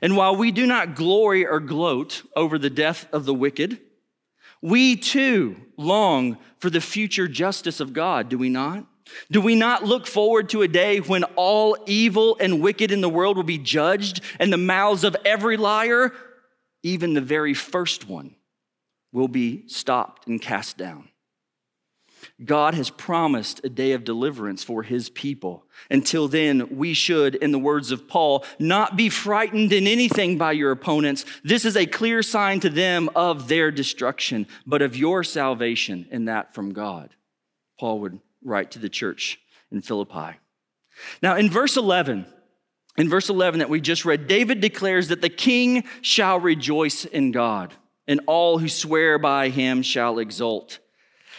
And 0.00 0.16
while 0.16 0.34
we 0.34 0.52
do 0.52 0.66
not 0.66 0.96
glory 0.96 1.46
or 1.46 1.60
gloat 1.60 2.22
over 2.34 2.58
the 2.58 2.70
death 2.70 3.06
of 3.12 3.26
the 3.26 3.34
wicked, 3.34 3.78
we 4.62 4.96
too 4.96 5.56
long 5.76 6.38
for 6.58 6.70
the 6.70 6.80
future 6.80 7.28
justice 7.28 7.78
of 7.78 7.92
God, 7.92 8.28
do 8.28 8.38
we 8.38 8.48
not? 8.48 8.86
Do 9.30 9.40
we 9.40 9.54
not 9.54 9.84
look 9.84 10.06
forward 10.06 10.48
to 10.48 10.62
a 10.62 10.68
day 10.68 10.98
when 10.98 11.22
all 11.36 11.76
evil 11.86 12.36
and 12.40 12.60
wicked 12.60 12.90
in 12.90 13.00
the 13.00 13.08
world 13.08 13.36
will 13.36 13.44
be 13.44 13.58
judged 13.58 14.20
and 14.40 14.52
the 14.52 14.56
mouths 14.56 15.04
of 15.04 15.16
every 15.24 15.56
liar 15.56 16.12
even 16.82 17.14
the 17.14 17.20
very 17.20 17.54
first 17.54 18.08
one, 18.08 18.36
will 19.12 19.28
be 19.28 19.66
stopped 19.66 20.26
and 20.26 20.40
cast 20.40 20.76
down. 20.76 21.08
God 22.44 22.74
has 22.74 22.90
promised 22.90 23.60
a 23.64 23.68
day 23.68 23.92
of 23.92 24.04
deliverance 24.04 24.62
for 24.62 24.82
his 24.82 25.08
people. 25.08 25.64
Until 25.90 26.28
then, 26.28 26.76
we 26.76 26.92
should, 26.92 27.34
in 27.34 27.52
the 27.52 27.58
words 27.58 27.90
of 27.92 28.08
Paul, 28.08 28.44
not 28.58 28.96
be 28.96 29.08
frightened 29.08 29.72
in 29.72 29.86
anything 29.86 30.36
by 30.36 30.52
your 30.52 30.70
opponents. 30.70 31.24
This 31.44 31.64
is 31.64 31.76
a 31.76 31.86
clear 31.86 32.22
sign 32.22 32.60
to 32.60 32.70
them 32.70 33.08
of 33.14 33.48
their 33.48 33.70
destruction, 33.70 34.46
but 34.66 34.82
of 34.82 34.96
your 34.96 35.24
salvation, 35.24 36.06
and 36.10 36.28
that 36.28 36.54
from 36.54 36.72
God. 36.72 37.10
Paul 37.78 38.00
would 38.00 38.20
write 38.44 38.72
to 38.72 38.78
the 38.78 38.88
church 38.88 39.38
in 39.70 39.80
Philippi. 39.80 40.38
Now, 41.22 41.36
in 41.36 41.50
verse 41.50 41.76
11, 41.76 42.26
in 42.96 43.08
verse 43.08 43.28
11 43.28 43.58
that 43.58 43.68
we 43.68 43.80
just 43.80 44.04
read, 44.04 44.26
David 44.26 44.60
declares 44.60 45.08
that 45.08 45.20
the 45.20 45.28
king 45.28 45.84
shall 46.00 46.40
rejoice 46.40 47.04
in 47.04 47.30
God, 47.30 47.74
and 48.06 48.20
all 48.26 48.58
who 48.58 48.68
swear 48.68 49.18
by 49.18 49.48
him 49.48 49.82
shall 49.82 50.18
exult. 50.18 50.78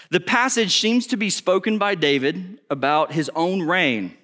The 0.10 0.20
passage 0.20 0.80
seems 0.80 1.08
to 1.08 1.18
be 1.18 1.30
spoken 1.30 1.78
by 1.78 1.96
David 1.96 2.60
about 2.70 3.12
his 3.12 3.30
own 3.36 3.64
reign. 3.64 4.16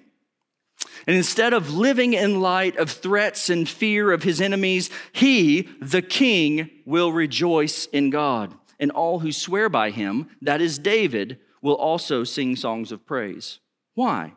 And 1.06 1.16
instead 1.16 1.52
of 1.52 1.74
living 1.74 2.14
in 2.14 2.40
light 2.40 2.76
of 2.78 2.90
threats 2.90 3.50
and 3.50 3.68
fear 3.68 4.10
of 4.10 4.22
his 4.22 4.40
enemies, 4.40 4.88
he, 5.12 5.68
the 5.80 6.02
king, 6.02 6.70
will 6.86 7.12
rejoice 7.12 7.86
in 7.86 8.10
God. 8.10 8.54
And 8.80 8.90
all 8.90 9.18
who 9.18 9.32
swear 9.32 9.68
by 9.68 9.90
him, 9.90 10.28
that 10.40 10.60
is 10.60 10.78
David, 10.78 11.38
will 11.60 11.74
also 11.74 12.24
sing 12.24 12.56
songs 12.56 12.90
of 12.90 13.06
praise. 13.06 13.60
Why? 13.94 14.32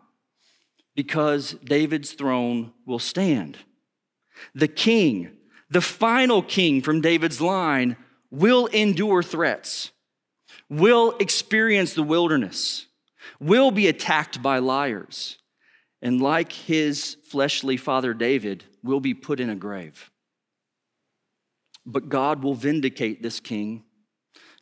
Because 0.98 1.52
David's 1.64 2.14
throne 2.14 2.74
will 2.88 2.98
stand. 2.98 3.56
The 4.56 4.68
king, 4.68 5.30
the 5.70 5.80
final 5.80 6.42
king 6.42 6.82
from 6.82 7.02
David's 7.02 7.40
line, 7.40 7.98
will 8.32 8.66
endure 8.66 9.22
threats, 9.22 9.92
will 10.70 11.16
experience 11.20 11.94
the 11.94 12.02
wilderness, 12.02 12.88
will 13.40 13.70
be 13.70 13.88
attacked 13.88 14.42
by 14.42 14.58
liars, 14.58 15.38
and 16.02 16.20
like 16.20 16.52
his 16.52 17.16
fleshly 17.30 17.78
father 17.78 18.16
David, 18.16 18.64
will 18.84 19.00
be 19.00 19.14
put 19.14 19.40
in 19.40 19.52
a 19.52 19.56
grave. 19.56 20.10
But 21.86 22.10
God 22.10 22.42
will 22.44 22.56
vindicate 22.56 23.22
this 23.22 23.40
king. 23.40 23.84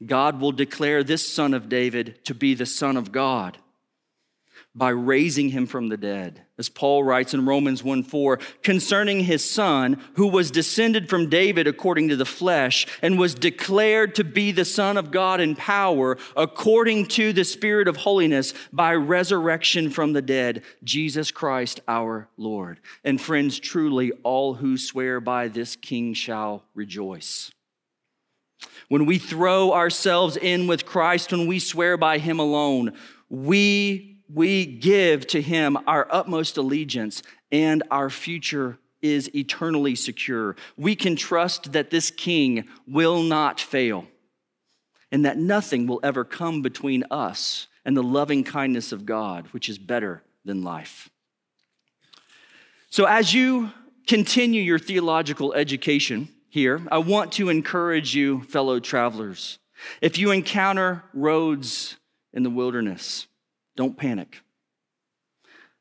God 0.06 0.42
will 0.42 0.52
declare 0.52 1.02
this 1.02 1.26
son 1.32 1.54
of 1.54 1.70
David 1.70 2.26
to 2.26 2.36
be 2.36 2.54
the 2.56 2.66
son 2.66 2.98
of 2.98 3.14
God 3.14 3.58
by 4.76 4.90
raising 4.90 5.50
him 5.50 5.66
from 5.66 5.88
the 5.88 5.96
dead. 5.96 6.42
As 6.58 6.68
Paul 6.70 7.04
writes 7.04 7.34
in 7.34 7.46
Romans 7.46 7.84
1 7.84 8.04
4, 8.04 8.38
concerning 8.62 9.22
his 9.22 9.50
son, 9.50 10.02
who 10.16 10.28
was 10.28 10.52
descended 10.52 11.10
from 11.10 11.30
David 11.30 11.66
according 11.66 12.10
to 12.10 12.16
the 12.16 12.26
flesh, 12.26 12.86
and 13.02 13.18
was 13.18 13.34
declared 13.34 14.16
to 14.16 14.24
be 14.24 14.52
the 14.52 14.66
Son 14.66 14.98
of 14.98 15.12
God 15.12 15.40
in 15.40 15.56
power, 15.56 16.18
according 16.36 17.08
to 17.08 17.32
the 17.32 17.46
Spirit 17.46 17.88
of 17.88 17.98
holiness, 17.98 18.54
by 18.72 18.94
resurrection 18.94 19.90
from 19.90 20.14
the 20.14 20.22
dead, 20.22 20.64
Jesus 20.84 21.32
Christ 21.32 21.80
our 21.88 22.28
Lord. 22.38 22.80
And 23.04 23.20
friends, 23.20 23.60
truly, 23.60 24.12
all 24.24 24.56
who 24.56 24.78
swear 24.78 25.20
by 25.22 25.48
this 25.48 25.76
king 25.76 26.14
shall 26.14 26.64
rejoice. 26.74 27.52
When 28.88 29.06
we 29.06 29.18
throw 29.18 29.74
ourselves 29.74 30.38
in 30.38 30.68
with 30.68 30.86
Christ, 30.86 31.32
when 31.32 31.48
we 31.48 31.60
swear 31.60 31.98
by 31.98 32.18
him 32.18 32.40
alone, 32.40 32.94
we 33.30 34.15
we 34.34 34.66
give 34.66 35.28
to 35.28 35.42
him 35.42 35.78
our 35.88 36.08
utmost 36.10 36.58
allegiance 36.58 37.22
and 37.52 37.84
our 37.92 38.10
future 38.10 38.78
is 39.02 39.34
eternally 39.36 39.96
secure. 39.96 40.56
We 40.78 40.96
can 40.96 41.16
trust 41.16 41.74
that 41.74 41.92
this 41.92 42.10
king 42.10 42.68
will 42.88 43.22
not 43.22 43.60
fail 43.60 44.08
and 45.12 45.26
that 45.26 45.38
nothing 45.38 45.88
will 45.88 46.00
ever 46.04 46.24
come 46.24 46.62
between 46.62 47.04
us 47.12 47.68
and 47.86 47.96
the 47.96 48.04
loving 48.04 48.44
kindness 48.44 48.92
of 48.92 49.06
God, 49.06 49.48
which 49.52 49.70
is 49.70 49.78
better 49.78 50.24
than 50.44 50.64
life. 50.64 51.10
So, 52.90 53.06
as 53.06 53.34
you 53.34 53.72
continue 54.08 54.62
your 54.62 54.80
theological 54.80 55.54
education 55.54 56.30
here, 56.50 56.82
I 56.92 56.98
want 57.00 57.34
to 57.34 57.50
encourage 57.50 58.16
you, 58.16 58.44
fellow 58.44 58.80
travelers. 58.80 59.60
If 60.02 60.18
you 60.18 60.32
encounter 60.32 61.04
roads 61.14 61.98
in 62.34 62.44
the 62.44 62.50
wilderness, 62.50 63.28
don't 63.76 63.98
panic. 63.98 64.42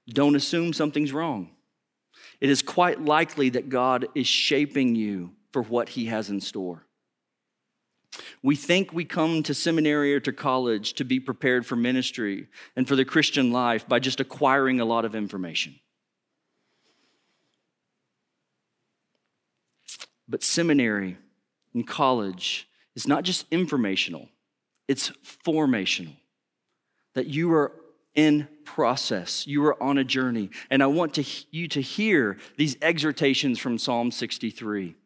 Don't 0.09 0.37
assume 0.37 0.73
something's 0.73 1.13
wrong. 1.13 1.51
It 2.41 2.51
is 2.51 2.63
quite 2.63 3.01
likely 3.01 3.49
that 3.51 3.69
God 3.69 4.07
is 4.15 4.27
shaping 4.27 4.95
you 4.95 5.33
for 5.53 5.63
what 5.63 5.91
He 5.91 6.07
has 6.07 6.31
in 6.31 6.41
store. 6.41 6.85
We 8.43 8.57
think 8.57 8.93
we 8.93 9.05
come 9.05 9.43
to 9.45 9.55
seminary 9.55 10.15
or 10.15 10.21
to 10.21 10.33
college 10.33 10.95
to 10.95 11.05
be 11.05 11.19
prepared 11.19 11.67
for 11.67 11.77
ministry 11.77 12.49
and 12.77 12.87
for 12.87 12.97
the 12.97 13.05
Christian 13.05 13.51
life 13.51 13.89
by 13.89 13.99
just 13.99 14.21
acquiring 14.21 14.81
a 14.81 14.85
lot 14.85 15.05
of 15.05 15.15
information. 15.15 15.75
But 20.29 20.43
seminary 20.43 21.19
and 21.73 21.87
college 21.87 22.69
is 22.95 23.07
not 23.07 23.25
just 23.25 23.47
informational, 23.51 24.29
it's 24.89 25.11
formational. 25.47 26.17
That 27.15 27.27
you 27.27 27.53
are 27.53 27.73
in 28.15 28.49
process. 28.65 29.47
You 29.47 29.65
are 29.67 29.83
on 29.83 29.99
a 29.99 30.05
journey. 30.05 30.51
And 30.71 30.83
I 30.83 30.87
want 30.87 31.15
to, 31.15 31.25
you 31.51 31.69
to 31.69 31.81
hear 31.81 32.39
these 32.57 32.77
exhortations 32.83 33.59
from 33.59 33.79
Psalm 33.79 34.11
63 34.11 34.97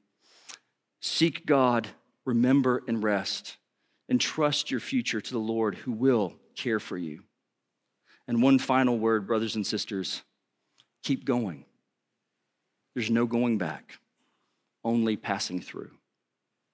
Seek 1.00 1.46
God, 1.46 1.86
remember 2.24 2.82
and 2.88 3.02
rest 3.02 3.56
and 4.08 4.20
trust 4.20 4.70
your 4.70 4.80
future 4.80 5.20
to 5.20 5.32
the 5.32 5.38
Lord 5.38 5.76
who 5.76 5.92
will 5.92 6.34
care 6.56 6.80
for 6.80 6.96
you. 6.98 7.22
And 8.26 8.42
one 8.42 8.58
final 8.58 8.98
word, 8.98 9.26
brothers 9.26 9.54
and 9.54 9.66
sisters 9.66 10.22
keep 11.04 11.24
going. 11.24 11.64
There's 12.94 13.10
no 13.10 13.26
going 13.26 13.58
back, 13.58 14.00
only 14.84 15.16
passing 15.16 15.60
through. 15.60 15.92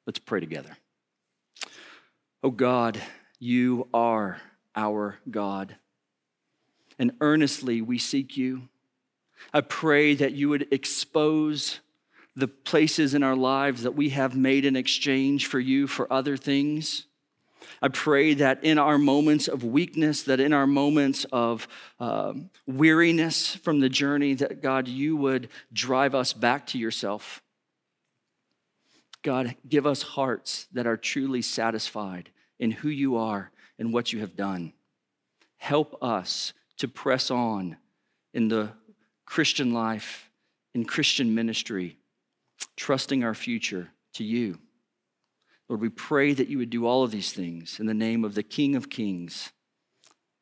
Let's 0.06 0.18
pray 0.18 0.40
together. 0.40 0.76
Oh 2.42 2.50
God, 2.50 3.00
you 3.38 3.88
are 3.92 4.38
our 4.74 5.18
God, 5.30 5.76
and 6.98 7.12
earnestly 7.20 7.80
we 7.80 7.98
seek 7.98 8.36
you. 8.36 8.68
I 9.52 9.60
pray 9.60 10.14
that 10.14 10.32
you 10.32 10.48
would 10.48 10.72
expose 10.72 11.80
the 12.36 12.48
places 12.48 13.14
in 13.14 13.22
our 13.22 13.36
lives 13.36 13.82
that 13.82 13.94
we 13.94 14.10
have 14.10 14.36
made 14.36 14.64
in 14.64 14.76
exchange 14.76 15.46
for 15.46 15.60
you 15.60 15.86
for 15.86 16.12
other 16.12 16.36
things. 16.36 17.06
I 17.80 17.88
pray 17.88 18.34
that 18.34 18.64
in 18.64 18.78
our 18.78 18.98
moments 18.98 19.48
of 19.48 19.62
weakness, 19.62 20.22
that 20.24 20.40
in 20.40 20.52
our 20.52 20.66
moments 20.66 21.24
of 21.32 21.68
um, 22.00 22.50
weariness 22.66 23.54
from 23.54 23.80
the 23.80 23.88
journey, 23.88 24.34
that 24.34 24.62
God, 24.62 24.88
you 24.88 25.16
would 25.16 25.48
drive 25.72 26.14
us 26.14 26.32
back 26.32 26.66
to 26.68 26.78
yourself. 26.78 27.42
God, 29.22 29.56
give 29.68 29.86
us 29.86 30.02
hearts 30.02 30.66
that 30.72 30.86
are 30.86 30.96
truly 30.96 31.42
satisfied 31.42 32.30
in 32.58 32.70
who 32.70 32.88
you 32.88 33.16
are 33.16 33.50
and 33.78 33.92
what 33.92 34.12
you 34.12 34.20
have 34.20 34.36
done. 34.36 34.72
Help 35.56 35.96
us 36.02 36.52
to 36.78 36.88
press 36.88 37.30
on 37.30 37.76
in 38.32 38.48
the 38.48 38.70
Christian 39.26 39.72
life, 39.72 40.30
in 40.74 40.84
Christian 40.84 41.34
ministry, 41.34 41.98
trusting 42.76 43.24
our 43.24 43.34
future 43.34 43.90
to 44.14 44.24
you. 44.24 44.58
Lord, 45.68 45.80
we 45.80 45.88
pray 45.88 46.34
that 46.34 46.48
you 46.48 46.58
would 46.58 46.70
do 46.70 46.86
all 46.86 47.04
of 47.04 47.10
these 47.10 47.32
things 47.32 47.80
in 47.80 47.86
the 47.86 47.94
name 47.94 48.24
of 48.24 48.34
the 48.34 48.42
King 48.42 48.76
of 48.76 48.90
Kings, 48.90 49.50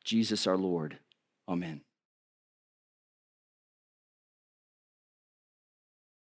Jesus 0.03 0.45
our 0.47 0.57
Lord. 0.57 0.97
Amen. 1.47 1.81